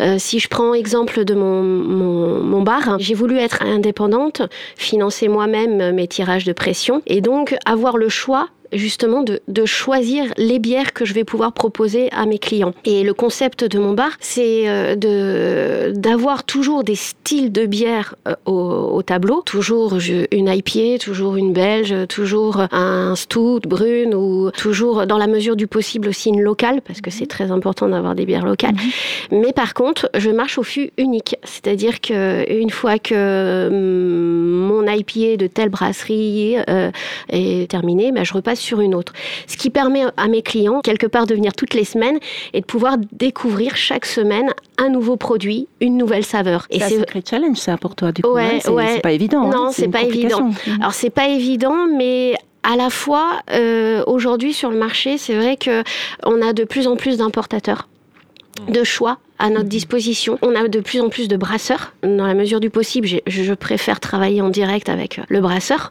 Euh, 0.00 0.16
si 0.18 0.38
je 0.40 0.48
prends 0.48 0.74
exemple 0.74 1.24
de 1.24 1.34
mon, 1.34 1.62
mon, 1.62 2.40
mon 2.42 2.62
bar, 2.62 2.98
j'ai 2.98 3.14
voulu 3.14 3.38
être 3.38 3.62
indépendante, 3.62 4.42
financer 4.76 5.28
moi-même 5.28 5.92
mes 5.92 6.08
tirages 6.08 6.44
de 6.44 6.52
pression 6.52 7.02
et 7.06 7.20
donc 7.20 7.31
avoir 7.64 7.96
le 7.96 8.08
choix 8.08 8.48
justement 8.72 9.22
de, 9.22 9.40
de 9.48 9.64
choisir 9.64 10.32
les 10.36 10.58
bières 10.58 10.92
que 10.92 11.04
je 11.04 11.14
vais 11.14 11.24
pouvoir 11.24 11.52
proposer 11.52 12.10
à 12.12 12.26
mes 12.26 12.38
clients. 12.38 12.74
Et 12.84 13.02
le 13.02 13.14
concept 13.14 13.64
de 13.64 13.78
mon 13.78 13.94
bar, 13.94 14.10
c'est 14.20 14.68
euh, 14.68 14.96
de 14.96 15.92
d'avoir 15.94 16.44
toujours 16.44 16.84
des 16.84 16.94
styles 16.94 17.52
de 17.52 17.66
bière 17.66 18.14
euh, 18.28 18.34
au, 18.46 18.52
au 18.52 19.02
tableau, 19.02 19.42
toujours 19.42 19.96
une 20.30 20.48
IPA, 20.48 20.98
toujours 21.00 21.36
une 21.36 21.52
belge, 21.52 21.94
toujours 22.08 22.66
un 22.72 23.14
stout 23.16 23.60
brune 23.66 24.14
ou 24.14 24.50
toujours 24.50 25.06
dans 25.06 25.18
la 25.18 25.26
mesure 25.26 25.56
du 25.56 25.66
possible 25.66 26.08
aussi 26.08 26.30
une 26.30 26.40
locale 26.40 26.80
parce 26.82 27.00
que 27.00 27.10
c'est 27.10 27.26
très 27.26 27.50
important 27.50 27.88
d'avoir 27.88 28.14
des 28.14 28.26
bières 28.26 28.44
locales. 28.44 28.74
Mais 29.30 29.52
par 29.52 29.74
contre, 29.74 30.10
je 30.16 30.30
marche 30.30 30.58
au 30.58 30.62
fût 30.62 30.90
unique, 30.98 31.36
c'est-à-dire 31.44 32.00
que 32.00 32.50
une 32.50 32.70
fois 32.70 32.98
que 32.98 33.68
hum, 33.68 34.42
mon 34.66 34.86
IPA 34.86 35.36
de 35.36 35.46
telle 35.46 35.68
brasserie 35.68 36.56
euh, 36.68 36.90
est 37.28 37.70
terminé, 37.70 38.12
ben, 38.12 38.24
je 38.24 38.32
repasse 38.32 38.61
sur 38.62 38.80
une 38.80 38.94
autre. 38.94 39.12
Ce 39.46 39.56
qui 39.56 39.70
permet 39.70 40.04
à 40.16 40.28
mes 40.28 40.42
clients, 40.42 40.80
quelque 40.80 41.06
part, 41.06 41.26
de 41.26 41.34
venir 41.34 41.52
toutes 41.52 41.74
les 41.74 41.84
semaines 41.84 42.18
et 42.52 42.60
de 42.60 42.66
pouvoir 42.66 42.96
découvrir 43.12 43.76
chaque 43.76 44.06
semaine 44.06 44.50
un 44.78 44.88
nouveau 44.88 45.16
produit, 45.16 45.68
une 45.80 45.96
nouvelle 45.98 46.24
saveur. 46.24 46.66
Et 46.70 46.78
C'est 46.78 46.84
un 46.84 46.88
c'est 46.88 46.98
sacré 46.98 47.22
challenge, 47.28 47.58
ça, 47.58 47.76
pour 47.76 47.94
toi, 47.94 48.12
du 48.12 48.22
coup. 48.22 48.30
Ouais, 48.30 48.42
hein, 48.54 48.58
c'est 48.62 48.70
ouais. 48.70 48.92
c'est 48.94 49.00
pas 49.00 49.12
évident. 49.12 49.48
Non, 49.48 49.66
hein, 49.66 49.70
c'est 49.72 49.86
une 49.86 49.90
pas 49.90 50.02
évident. 50.02 50.38
complication. 50.38 50.74
alors 50.80 50.94
c'est 50.94 51.10
pas 51.10 51.28
évident, 51.28 51.86
mais 51.96 52.34
à 52.62 52.76
la 52.76 52.90
fois 52.90 53.40
euh, 53.50 54.02
aujourd'hui 54.06 54.52
sur 54.52 54.70
le 54.70 54.78
marché, 54.78 55.18
c'est 55.18 55.34
vrai 55.34 55.56
que 55.56 55.82
on 56.24 56.40
a 56.42 56.52
de 56.52 56.64
plus 56.64 56.86
en 56.86 56.96
plus 56.96 57.18
d'importateurs 57.18 57.88
de 58.68 58.84
choix 58.84 59.18
à 59.42 59.50
notre 59.50 59.68
disposition. 59.68 60.38
On 60.40 60.54
a 60.54 60.68
de 60.68 60.80
plus 60.80 61.00
en 61.00 61.08
plus 61.08 61.26
de 61.26 61.36
brasseurs. 61.36 61.92
Dans 62.04 62.26
la 62.26 62.34
mesure 62.34 62.60
du 62.60 62.70
possible, 62.70 63.08
je 63.26 63.54
préfère 63.54 63.98
travailler 63.98 64.40
en 64.40 64.50
direct 64.50 64.88
avec 64.88 65.20
le 65.28 65.40
brasseur. 65.40 65.90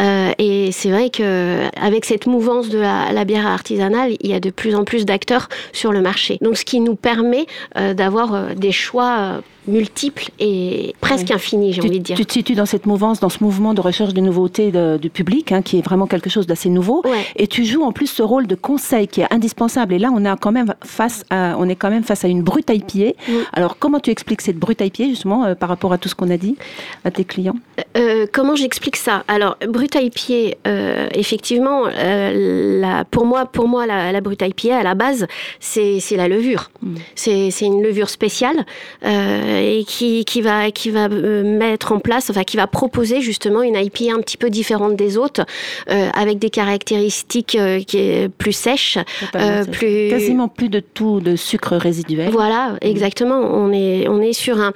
Euh, 0.00 0.32
et 0.38 0.72
c'est 0.72 0.90
vrai 0.90 1.08
que 1.08 1.66
avec 1.80 2.04
cette 2.04 2.26
mouvance 2.26 2.68
de 2.68 2.78
la, 2.78 3.12
la 3.12 3.24
bière 3.24 3.46
artisanale, 3.46 4.16
il 4.20 4.28
y 4.28 4.34
a 4.34 4.40
de 4.40 4.50
plus 4.50 4.74
en 4.74 4.84
plus 4.84 5.06
d'acteurs 5.06 5.48
sur 5.72 5.92
le 5.92 6.00
marché. 6.00 6.38
Donc, 6.40 6.58
ce 6.58 6.64
qui 6.64 6.80
nous 6.80 6.96
permet 6.96 7.46
euh, 7.76 7.94
d'avoir 7.94 8.34
euh, 8.34 8.54
des 8.54 8.72
choix 8.72 9.40
euh, 9.70 9.72
multiples 9.72 10.30
et 10.38 10.94
presque 11.00 11.28
Oui. 11.28 11.34
infinis, 11.34 11.72
j'ai 11.72 11.82
envie 11.82 11.98
de 11.98 12.04
dire. 12.04 12.16
tu 12.16 12.26
te 12.26 12.32
situes 12.32 12.54
dans 12.54 12.66
cette 12.66 12.86
mouvance, 12.86 13.20
dans 13.20 13.28
ce 13.28 13.42
mouvement 13.42 13.74
de 13.74 13.80
recherche 13.80 14.14
de 14.14 14.20
nouveautés 14.20 14.72
du 15.00 15.10
public, 15.10 15.52
hein, 15.52 15.62
qui 15.62 15.78
est 15.78 15.82
vraiment 15.82 16.06
quelque 16.06 16.30
chose 16.30 16.46
d'assez 16.46 16.68
nouveau. 16.68 17.02
Ouais. 17.04 17.24
Et 17.36 17.46
tu 17.46 17.64
joues 17.64 17.82
en 17.82 17.92
plus 17.92 18.06
ce 18.06 18.22
rôle 18.22 18.46
de 18.46 18.54
conseil 18.54 19.08
qui 19.08 19.20
est 19.20 19.32
indispensable. 19.32 19.94
Et 19.94 19.98
là, 19.98 20.10
on, 20.14 20.24
a 20.24 20.36
quand 20.36 20.52
même 20.52 20.74
face 20.84 21.24
à, 21.30 21.56
on 21.58 21.68
est 21.68 21.76
quand 21.76 21.90
même 21.90 22.04
face 22.04 22.24
à 22.24 22.28
une 22.28 22.42
brute. 22.42 22.60
Mm. 22.70 23.32
Alors, 23.52 23.78
comment 23.78 24.00
tu 24.00 24.10
expliques 24.10 24.40
cette 24.40 24.56
brute 24.58 24.80
IPA, 24.80 25.04
justement, 25.04 25.44
euh, 25.44 25.54
par 25.54 25.68
rapport 25.68 25.92
à 25.92 25.98
tout 25.98 26.08
ce 26.08 26.14
qu'on 26.14 26.30
a 26.30 26.36
dit 26.36 26.56
à 27.04 27.10
tes 27.10 27.24
clients? 27.24 27.56
Euh, 27.96 28.26
comment 28.32 28.54
j'explique 28.54 28.96
ça? 28.96 29.24
Alors, 29.28 29.56
brut 29.68 29.94
IPA, 29.94 30.56
euh, 30.66 31.08
effectivement, 31.14 31.84
euh, 31.86 32.80
la, 32.80 33.04
pour 33.04 33.26
moi, 33.26 33.46
pour 33.46 33.68
moi, 33.68 33.86
la, 33.86 34.12
la 34.12 34.20
brut 34.20 34.40
IPA 34.42 34.78
à 34.78 34.82
la 34.82 34.94
base, 34.94 35.26
c'est 35.58 36.00
la 36.16 36.28
levure. 36.28 36.70
Mm. 36.82 36.94
C'est 37.14 37.50
c'est 37.50 37.66
une 37.66 37.82
levure 37.82 38.08
spéciale 38.08 38.66
euh, 39.04 39.59
et 39.60 39.84
qui, 39.84 40.24
qui 40.24 40.40
va 40.40 40.70
qui 40.70 40.90
va 40.90 41.08
euh, 41.10 41.42
mettre 41.42 41.92
en 41.92 42.00
place, 42.00 42.30
enfin 42.30 42.44
qui 42.44 42.56
va 42.56 42.66
proposer 42.66 43.20
justement 43.20 43.62
une 43.62 43.76
IPA 43.76 44.14
un 44.14 44.20
petit 44.20 44.36
peu 44.36 44.50
différente 44.50 44.96
des 44.96 45.16
autres, 45.16 45.44
euh, 45.90 46.08
avec 46.14 46.38
des 46.38 46.50
caractéristiques 46.50 47.56
euh, 47.56 47.80
qui 47.82 47.98
est 47.98 48.28
plus 48.28 48.52
sèches, 48.52 48.98
euh, 49.34 49.64
plus 49.64 50.08
Quasiment 50.10 50.48
plus 50.48 50.68
de 50.68 50.80
tout 50.80 51.20
de 51.20 51.36
sucre 51.36 51.76
résiduel. 51.76 52.30
voilà, 52.30 52.76
exactement. 52.80 53.40
On 53.40 53.72
est, 53.72 54.08
on 54.08 54.20
est 54.20 54.32
sur 54.32 54.60
un. 54.60 54.72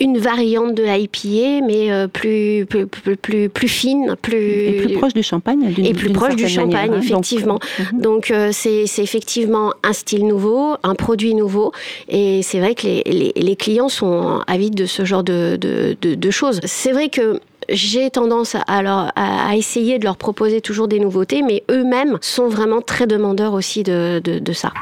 Une 0.00 0.18
variante 0.18 0.74
de 0.74 0.82
l'IPA, 0.82 1.66
mais 1.66 1.90
euh, 1.92 2.06
plus, 2.08 2.66
plus, 2.66 2.86
plus, 2.86 3.16
plus, 3.16 3.48
plus 3.48 3.68
fine, 3.68 4.14
plus... 4.22 4.36
Et 4.36 4.72
plus 4.84 4.92
proche 4.94 5.14
du 5.14 5.22
champagne. 5.22 5.74
Et 5.78 5.92
plus 5.92 6.10
proche 6.10 6.36
du 6.36 6.48
champagne, 6.48 6.90
manière, 6.90 6.94
hein. 6.98 7.00
Effectivement. 7.02 7.58
mhm. 7.92 8.00
Donc 8.00 8.30
euh, 8.30 8.50
c'est 8.52 8.86
c'est 8.86 9.02
effectivement 9.02 9.72
un 9.82 9.92
style 9.92 10.26
nouveau, 10.26 10.74
un 10.82 10.94
produit 10.94 11.34
nouveau, 11.34 11.72
et 12.08 12.42
c'est 12.42 12.58
vrai 12.60 12.74
que 12.74 12.86
les, 12.86 13.02
les- 13.06 13.32
les 13.36 13.56
clients 13.56 13.88
sont 13.88 14.40
avides 14.46 14.74
de 14.74 14.86
ce 14.86 15.04
genre 15.04 15.22
de, 15.24 15.56
de- 15.56 15.96
de- 16.00 16.14
de 16.14 16.30
choses. 16.30 16.60
C'est 16.64 16.92
vrai 16.92 17.08
que 17.08 17.40
j'ai 17.68 18.08
tendance 18.10 18.56
à, 18.66 18.82
leur- 18.82 19.12
à 19.16 19.54
essayer 19.56 19.98
de 19.98 20.04
leur 20.04 20.16
proposer 20.16 20.60
toujours 20.62 20.88
des 20.88 21.00
nouveautés, 21.00 21.42
mais 21.42 21.64
eux-mêmes 21.70 22.16
sont 22.22 22.48
vraiment 22.48 22.80
très 22.80 23.06
demandeurs 23.06 23.52
aussi 23.52 23.82
de, 23.82 24.20
de- 24.24 24.38
de 24.38 24.52
ça. 24.52 24.72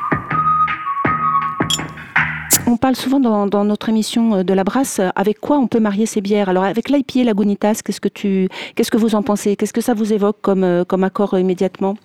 On 2.68 2.76
parle 2.76 2.96
souvent 2.96 3.20
dans, 3.20 3.46
dans 3.46 3.64
notre 3.64 3.88
émission 3.88 4.35
euh, 4.37 4.42
de 4.42 4.52
la 4.52 4.64
brasse 4.64 4.98
euh, 4.98 5.09
avec 5.14 5.38
quoi 5.40 5.57
on 5.59 5.68
peut 5.68 5.79
marier 5.79 6.05
ces 6.05 6.20
bières. 6.20 6.48
Alors 6.48 6.64
avec 6.64 6.88
l'IPA 6.90 7.22
Lagunitas, 7.22 7.81
qu'est-ce 7.85 8.00
que 8.00 8.09
tu, 8.09 8.48
qu'est-ce 8.74 8.90
que 8.90 8.96
vous 8.96 9.14
en 9.14 9.22
pensez? 9.22 9.55
Qu'est-ce 9.55 9.72
que 9.72 9.81
ça 9.81 9.94
vous 9.94 10.12
évoque 10.12 10.38
comme, 10.42 10.64
euh, 10.64 10.85
comme 10.85 11.05
accord 11.05 11.38
immédiatement? 11.38 11.96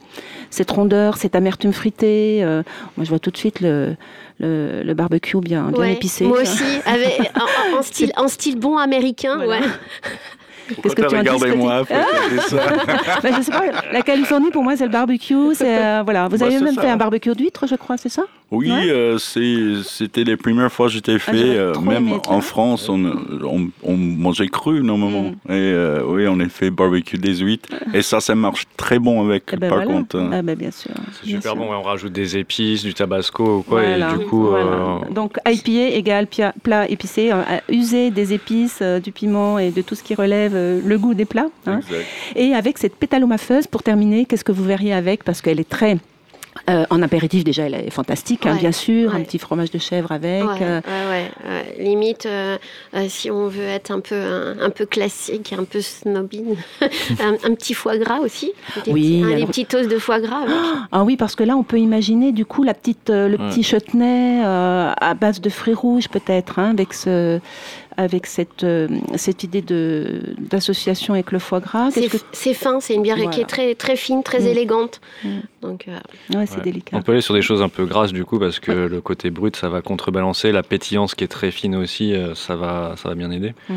Cette 0.51 0.69
rondeur, 0.69 1.17
cette 1.17 1.35
amertume 1.35 1.73
fruitée. 1.73 2.41
euh, 2.43 2.61
moi, 2.95 3.03
je 3.05 3.09
vois 3.09 3.17
tout 3.19 3.31
de 3.31 3.37
suite 3.37 3.59
le, 3.59 3.95
le, 4.39 4.83
le 4.83 4.93
barbecue 4.93 5.39
bien, 5.39 5.71
bien 5.71 5.79
Ouais, 5.79 5.93
épicé. 5.93 6.25
Moi 6.25 6.41
aussi, 6.41 6.63
avec, 6.85 7.19
en, 7.73 7.79
en 7.79 7.81
style, 7.81 8.11
en 8.15 8.27
style 8.27 8.59
bon 8.59 8.77
américain. 8.77 9.37
Voilà. 9.43 9.65
Ouais. 9.65 10.75
Qu'est-ce 10.83 10.95
que 10.95 11.01
tu 11.01 11.15
Regardez-moi 11.17 11.83
ça. 11.85 11.95
Ben, 13.23 13.33
je 13.35 13.41
sais 13.41 13.51
pas. 13.51 13.63
La 13.91 14.01
Californie, 14.03 14.51
pour 14.51 14.63
moi, 14.63 14.77
c'est 14.77 14.85
le 14.85 14.91
barbecue. 14.91 15.53
C'est 15.55 15.77
euh, 15.83 16.01
voilà. 16.03 16.27
Vous 16.27 16.37
Bah, 16.37 16.45
avez 16.45 16.59
même 16.59 16.75
ça. 16.75 16.81
fait 16.81 16.89
un 16.89 16.97
barbecue 16.97 17.33
d'huîtres, 17.33 17.65
je 17.67 17.75
crois, 17.75 17.97
c'est 17.97 18.09
ça? 18.09 18.23
Oui, 18.51 18.69
Ouais. 18.69 18.89
euh, 18.89 19.17
c'est- 19.17 19.81
c'était 19.83 20.25
les 20.25 20.35
premières 20.35 20.69
fois 20.71 20.87
que 20.87 20.91
j'étais 20.93 21.17
fait. 21.19 21.31
j'aurais 21.37 21.57
euh, 21.57 21.71
trop 21.71 21.81
même 21.83 22.11
en. 22.27 22.41
France, 22.41 22.89
on, 22.89 23.05
on, 23.45 23.69
on 23.83 23.95
mangeait 23.95 24.47
cru 24.49 24.83
normalement. 24.83 25.29
Mm. 25.47 25.51
Et 25.51 25.53
euh, 25.53 26.03
oui, 26.05 26.25
on 26.27 26.37
a 26.41 26.49
fait 26.49 26.69
barbecue 26.69 27.17
des 27.17 27.35
huîtres. 27.37 27.69
Et 27.93 28.01
ça, 28.01 28.19
ça 28.19 28.35
marche 28.35 28.65
très 28.75 28.99
bon 28.99 29.25
avec, 29.25 29.43
Eh 29.53 29.55
ben, 29.55 29.69
par 29.69 29.77
voilà. 29.83 29.91
contre. 29.93 30.19
hein. 30.19 30.31
Ah 30.33 30.41
ben, 30.41 30.55
bien 30.57 30.71
sûr. 30.71 30.91
C'est 31.21 31.29
super 31.29 31.41
sûr. 31.53 31.55
bon, 31.55 31.69
ouais, 31.69 31.77
on 31.77 31.81
rajoute 31.83 32.11
des 32.11 32.35
épices, 32.37 32.83
du 32.83 32.93
tabasco 32.93 33.59
ou 33.59 33.61
quoi, 33.63 33.81
Voilà, 33.83 34.13
et 34.13 34.17
du 34.17 34.25
coup, 34.25 34.47
voilà. 34.47 34.65
euh, 34.65 34.97
Donc 35.11 35.37
IPA 35.47 35.95
égale 35.95 36.27
plat 36.61 36.89
épicé, 36.89 37.31
euh, 37.31 37.41
user 37.69 38.11
des 38.11 38.33
épices, 38.33 38.79
euh, 38.81 38.99
du 38.99 39.13
piment 39.13 39.59
et 39.59 39.71
de 39.71 39.81
tout 39.81 39.95
ce 39.95 40.03
qui 40.03 40.13
relève 40.13 40.53
euh, 40.55 40.81
le 40.85 40.97
goût 40.97 41.13
des 41.13 41.25
plats. 41.25 41.49
hein. 41.67 41.77
Exact. 41.77 42.05
Et 42.35 42.53
avec 42.53 42.77
cette 42.79 42.95
pétalomafeuse, 42.95 43.67
pour 43.67 43.81
terminer, 43.81 44.25
qu'est-ce 44.25 44.43
que 44.43 44.51
vous 44.51 44.65
verriez 44.65 44.93
avec? 44.93 45.23
Parce 45.23 45.41
qu'elle 45.41 45.59
est 45.61 45.69
très... 45.69 45.97
euh, 46.69 46.85
en 46.89 47.01
apéritif, 47.01 47.43
déjà, 47.43 47.63
elle 47.63 47.75
est 47.75 47.89
fantastique, 47.89 48.45
hein, 48.45 48.55
bien 48.55 48.71
sûr. 48.73 49.15
Un 49.15 49.21
petit 49.21 49.39
fromage 49.39 49.71
de 49.71 49.77
chèvre 49.79 50.11
avec. 50.11 50.43
Ouais, 50.43 50.49
euh, 50.61 50.81
ouais, 50.85 51.09
ouais, 51.09 51.31
ouais. 51.49 51.83
Limite, 51.83 52.25
euh, 52.25 52.57
euh, 52.93 53.05
si 53.07 53.31
on 53.31 53.47
veut 53.47 53.63
être 53.63 53.89
un 53.91 54.01
peu, 54.01 54.15
un, 54.15 54.59
un 54.59 54.69
peu 54.69 54.85
classique, 54.85 55.53
un 55.57 55.63
peu 55.63 55.79
snobine, 55.81 56.55
un, 56.81 57.33
un 57.49 57.55
petit 57.55 57.73
foie 57.73 57.97
gras 57.97 58.19
aussi. 58.19 58.51
Des 58.85 58.91
Oui, 58.91 59.21
petits, 59.21 59.33
hein, 59.33 59.37
des 59.37 59.45
petites 59.45 59.67
toasts 59.69 59.89
de 59.89 59.97
foie 59.97 60.19
gras. 60.19 60.41
avec. 60.41 60.53
Ah 60.91 61.03
oui, 61.03 61.15
parce 61.15 61.35
que 61.35 61.43
là, 61.43 61.55
on 61.55 61.63
peut 61.63 61.79
imaginer 61.79 62.31
du 62.33 62.45
coup 62.45 62.63
la 62.63 62.73
petite, 62.73 63.09
euh, 63.09 63.29
le 63.29 63.37
Ouais. 63.37 63.49
petit 63.49 63.63
chutney 63.63 64.41
euh, 64.43 64.91
à 64.99 65.13
base 65.13 65.39
de 65.41 65.49
fruits 65.49 65.73
rouges 65.73 66.09
peut-être, 66.09 66.59
hein, 66.59 66.71
avec 66.71 66.93
ce, 66.93 67.39
avec 67.97 68.25
cette, 68.25 68.63
euh, 68.63 68.87
cette 69.15 69.43
idée 69.43 69.61
de 69.61 70.35
d'association 70.39 71.13
avec 71.13 71.31
le 71.31 71.39
foie 71.39 71.59
gras. 71.59 71.89
C'est 71.91 72.07
que- 72.09 72.53
fin, 72.53 72.79
c'est 72.79 72.93
une 72.95 73.01
bière 73.03 73.17
qui 73.29 73.41
est 73.41 73.45
très, 73.45 73.75
très 73.75 73.95
fine, 73.95 74.23
très 74.23 74.41
Mm. 74.41 74.47
élégante. 74.47 75.01
Mm. 75.23 75.29
Donc, 75.61 75.87
euh, 75.87 75.97
Ouais, 76.35 76.45
c'est 76.45 76.57
Ouais. 76.57 76.63
délicat. 76.63 76.97
On 76.97 77.01
peut 77.01 77.11
aller 77.11 77.21
sur 77.21 77.33
des 77.33 77.41
choses 77.41 77.61
un 77.61 77.69
peu 77.69 77.85
grasses 77.85 78.13
du 78.13 78.25
coup 78.25 78.39
parce 78.39 78.59
que 78.59 78.71
le 78.71 79.01
côté 79.01 79.29
brut 79.29 79.55
ça 79.55 79.69
va 79.69 79.81
contrebalancer 79.81 80.51
la 80.51 80.63
pétillance 80.63 81.15
qui 81.15 81.23
est 81.23 81.27
très 81.27 81.51
fine 81.51 81.75
aussi 81.75 82.13
euh, 82.13 82.35
ça 82.35 82.55
va 82.55 82.95
ça 82.97 83.09
va 83.09 83.15
bien 83.15 83.31
aider. 83.31 83.53
Mm. 83.69 83.75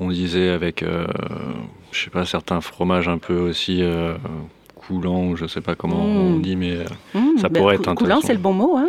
On 0.00 0.08
disait 0.10 0.48
avec 0.48 0.82
euh, 0.82 1.06
je 1.92 2.04
sais 2.04 2.10
pas 2.10 2.24
certains 2.24 2.60
fromages 2.60 3.08
un 3.08 3.18
peu 3.18 3.38
aussi 3.38 3.82
euh, 4.90 4.96
coulants 5.00 5.24
ou 5.28 5.36
je 5.36 5.46
sais 5.46 5.60
pas 5.60 5.74
comment 5.74 6.04
Mm. 6.04 6.16
on 6.34 6.36
dit 6.38 6.56
mais 6.56 6.72
euh, 6.76 6.84
Mmh, 7.14 7.38
ça 7.40 7.48
ben, 7.48 7.60
pourrait 7.60 7.74
être 7.76 7.82
coulant, 7.94 8.16
intéressant. 8.16 8.26
c'est 8.26 8.32
le 8.34 8.38
bon 8.40 8.52
mot. 8.52 8.76
Hein. 8.76 8.88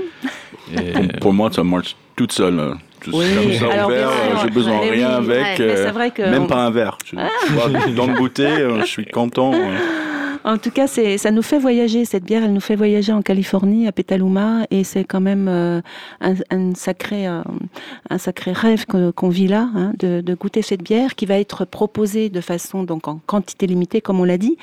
et- 0.74 1.18
Pour 1.20 1.34
moi, 1.34 1.50
ça 1.52 1.64
marche 1.64 1.96
toute 2.16 2.32
seule. 2.32 2.60
hein. 2.60 2.78
Tout 3.04 3.12
Oui. 3.16 3.26
comme 3.36 3.52
ça, 3.54 3.74
Alors, 3.74 3.90
bien 3.90 3.98
sûr, 4.10 4.40
j'ai 4.44 4.50
besoin 4.52 4.76
de 4.86 4.92
rien 4.92 5.20
oui, 5.22 5.32
avec. 5.32 5.60
ouais. 5.60 5.62
Euh, 5.62 5.86
c'est 5.88 5.92
vrai 5.92 6.12
que 6.12 6.22
même 6.22 6.44
on- 6.44 6.48
pas 6.48 6.58
un 6.66 6.70
verre. 6.70 6.98
Je, 7.04 7.16
tu 7.48 7.54
vois, 7.54 7.68
dans 7.96 8.06
le 8.06 8.14
goûter, 8.14 8.46
euh, 8.46 8.82
je 8.82 8.86
suis 8.86 9.06
content. 9.06 9.52
En 10.44 10.58
tout 10.58 10.72
cas, 10.72 10.88
ça 10.88 11.32
nous 11.32 11.42
fait 11.42 11.60
voyager, 11.60 12.06
cette 12.06 12.24
bière, 12.24 12.44
elle 12.44 12.54
nous 12.54 12.62
fait 12.62 12.76
voyager 12.76 13.12
en 13.12 13.22
Californie, 13.22 13.88
à 13.88 13.92
Petaluma, 13.92 14.66
et 14.72 14.84
c'est 14.84 15.04
quand 15.04 15.22
même 15.22 15.48
euh, 15.48 15.82
un, 16.20 16.74
sacré, 16.76 17.28
euh, 17.28 17.42
un 18.10 18.18
sacré 18.18 18.52
rêve 18.52 18.86
qu'on 18.86 19.30
vit 19.30 19.48
là, 19.48 19.70
hein, 19.76 19.94
de, 20.00 20.34
goûter 20.34 20.62
cette 20.62 20.82
bière 20.82 21.16
qui 21.16 21.26
va 21.26 21.38
être 21.38 21.66
proposée 21.66 22.30
de 22.30 22.42
façon, 22.42 22.84
donc 22.84 23.08
en 23.08 23.20
quantité 23.26 23.68
limitée, 23.68 24.02
comme 24.02 24.20
on 24.20 24.24
l'a 24.24 24.38
dit, 24.38 24.58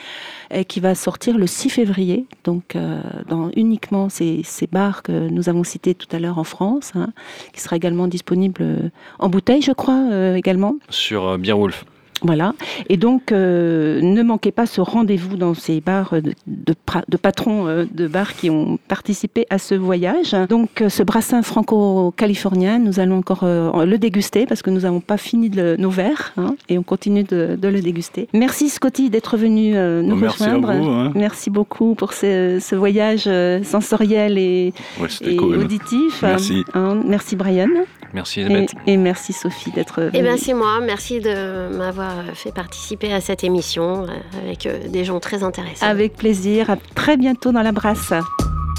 et 0.51 0.65
qui 0.65 0.81
va 0.81 0.95
sortir 0.95 1.39
le 1.39 1.47
6 1.47 1.71
février, 1.71 2.27
donc 2.45 2.75
euh, 2.75 3.01
dans 3.29 3.51
uniquement 3.55 4.09
ces, 4.09 4.43
ces 4.45 4.67
bars 4.67 5.03
que 5.03 5.29
nous 5.29 5.49
avons 5.49 5.65
cités 5.65 5.95
tout 5.95 6.09
à 6.11 6.19
l'heure 6.19 6.39
en 6.39 6.45
France, 6.45 6.93
hein, 6.95 7.13
qui 7.53 7.61
sera 7.61 7.77
également 7.77 8.09
disponible 8.09 8.91
en 9.19 9.29
bouteille, 9.29 9.63
je 9.63 9.73
crois, 9.73 10.09
euh, 10.11 10.35
également. 10.35 10.77
sur 10.91 11.27
euh, 11.27 11.39
Beer 11.39 11.53
Wolf. 11.53 11.85
Voilà. 12.23 12.53
Et 12.89 12.97
donc, 12.97 13.33
euh, 13.33 14.01
ne 14.03 14.23
manquez 14.23 14.51
pas 14.53 14.67
ce 14.67 14.81
rendez-vous 14.81 15.37
dans 15.37 15.55
ces 15.55 15.81
bars 15.81 16.15
de, 16.23 16.35
de, 16.47 17.17
patrons 17.17 17.67
euh, 17.67 17.85
de 17.93 18.07
bars 18.09 18.35
qui 18.35 18.51
ont 18.51 18.79
participé 18.89 19.47
à 19.51 19.59
ce 19.59 19.75
voyage. 19.75 20.35
Donc, 20.49 20.83
euh, 20.83 20.89
ce 20.89 21.03
brassin 21.03 21.43
franco-californien, 21.43 22.79
nous 22.79 23.01
allons 23.01 23.19
encore 23.19 23.41
euh, 23.45 23.85
le 23.85 23.99
déguster 23.99 24.47
parce 24.47 24.63
que 24.63 24.71
nous 24.71 24.81
n'avons 24.81 25.01
pas 25.01 25.17
fini 25.17 25.51
de 25.51 25.77
nos 25.79 25.91
verres 25.91 26.33
hein, 26.37 26.55
et 26.69 26.79
on 26.79 26.83
continue 26.83 27.25
de, 27.25 27.57
de 27.61 27.69
le 27.69 27.81
déguster. 27.81 28.29
Merci 28.33 28.69
Scotty 28.69 29.11
d'être 29.11 29.37
venu 29.37 29.77
euh, 29.77 30.03
nous 30.03 30.17
Merci 30.17 30.45
à 30.45 30.55
rejoindre. 30.55 30.73
vous, 30.83 30.91
hein. 30.91 31.13
Merci 31.15 31.51
beaucoup 31.51 31.95
pour 31.95 32.13
ce, 32.13 32.59
ce 32.61 32.75
voyage 32.75 33.25
euh, 33.27 33.63
sensoriel 33.63 34.39
et, 34.39 34.73
Ouais, 35.01 35.09
c'était 35.09 35.35
et 35.35 35.37
cool. 35.37 35.57
auditif. 35.59 36.23
Merci. 36.23 36.65
Hein, 36.75 37.01
merci 37.05 37.37
Brian 37.37 37.69
Merci 38.15 38.41
et, 38.41 38.45
Elisabeth. 38.45 38.71
et 38.87 38.97
merci 38.97 39.33
Sophie 39.33 39.71
d'être 39.73 40.01
venue. 40.01 40.13
eh 40.15 40.23
ben, 40.23 40.37
c'est 40.39 40.55
moi. 40.55 40.81
Merci 40.81 41.21
de 41.21 41.77
m'avoir 41.77 42.08
fait 42.35 42.53
participer 42.53 43.13
à 43.13 43.21
cette 43.21 43.45
émission 43.45 44.05
euh, 44.05 44.17
avec 44.43 44.67
euh, 44.67 44.89
des 44.89 45.05
gens 45.05 45.21
très 45.21 45.43
intéressants. 45.43 45.87
Avec 45.87 46.17
plaisir. 46.17 46.71
À 46.71 46.77
très 46.95 47.17
bientôt 47.17 47.53
dans 47.53 47.63
la 47.63 47.73
brasse. 47.73 48.13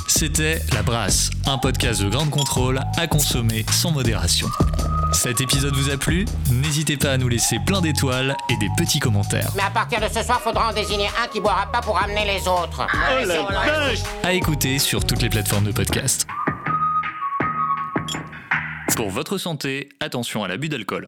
C'était 0.07 0.59
La 0.73 0.81
Brasse, 0.81 1.29
un 1.45 1.57
podcast 1.59 2.01
de 2.01 2.09
grande 2.09 2.31
contrôle 2.31 2.79
à 2.97 3.07
consommer 3.07 3.63
sans 3.71 3.91
modération. 3.91 4.47
Cet 5.11 5.39
épisode 5.39 5.75
vous 5.75 5.91
a 5.91 5.97
plu? 5.97 6.25
N'hésitez 6.51 6.97
pas 6.97 7.11
à 7.11 7.17
nous 7.17 7.29
laisser 7.29 7.57
plein 7.65 7.79
d'étoiles 7.79 8.35
et 8.49 8.57
des 8.57 8.69
petits 8.77 8.99
commentaires. 8.99 9.51
Mais 9.55 9.63
à 9.63 9.69
partir 9.69 9.99
de 9.99 10.07
ce 10.07 10.23
soir, 10.23 10.41
faudra 10.41 10.69
en 10.69 10.73
désigner 10.73 11.07
un 11.23 11.27
qui 11.27 11.39
boira 11.39 11.71
pas 11.71 11.81
pour 11.81 11.97
amener 12.01 12.25
les 12.25 12.47
autres. 12.47 12.87
À 14.23 14.33
écouter 14.33 14.79
sur 14.79 15.05
toutes 15.05 15.21
les 15.21 15.29
plateformes 15.29 15.65
de 15.65 15.71
podcast. 15.71 16.27
Pour 18.95 19.09
votre 19.09 19.37
santé, 19.37 19.89
attention 19.99 20.43
à 20.43 20.47
l'abus 20.47 20.69
d'alcool. 20.69 21.07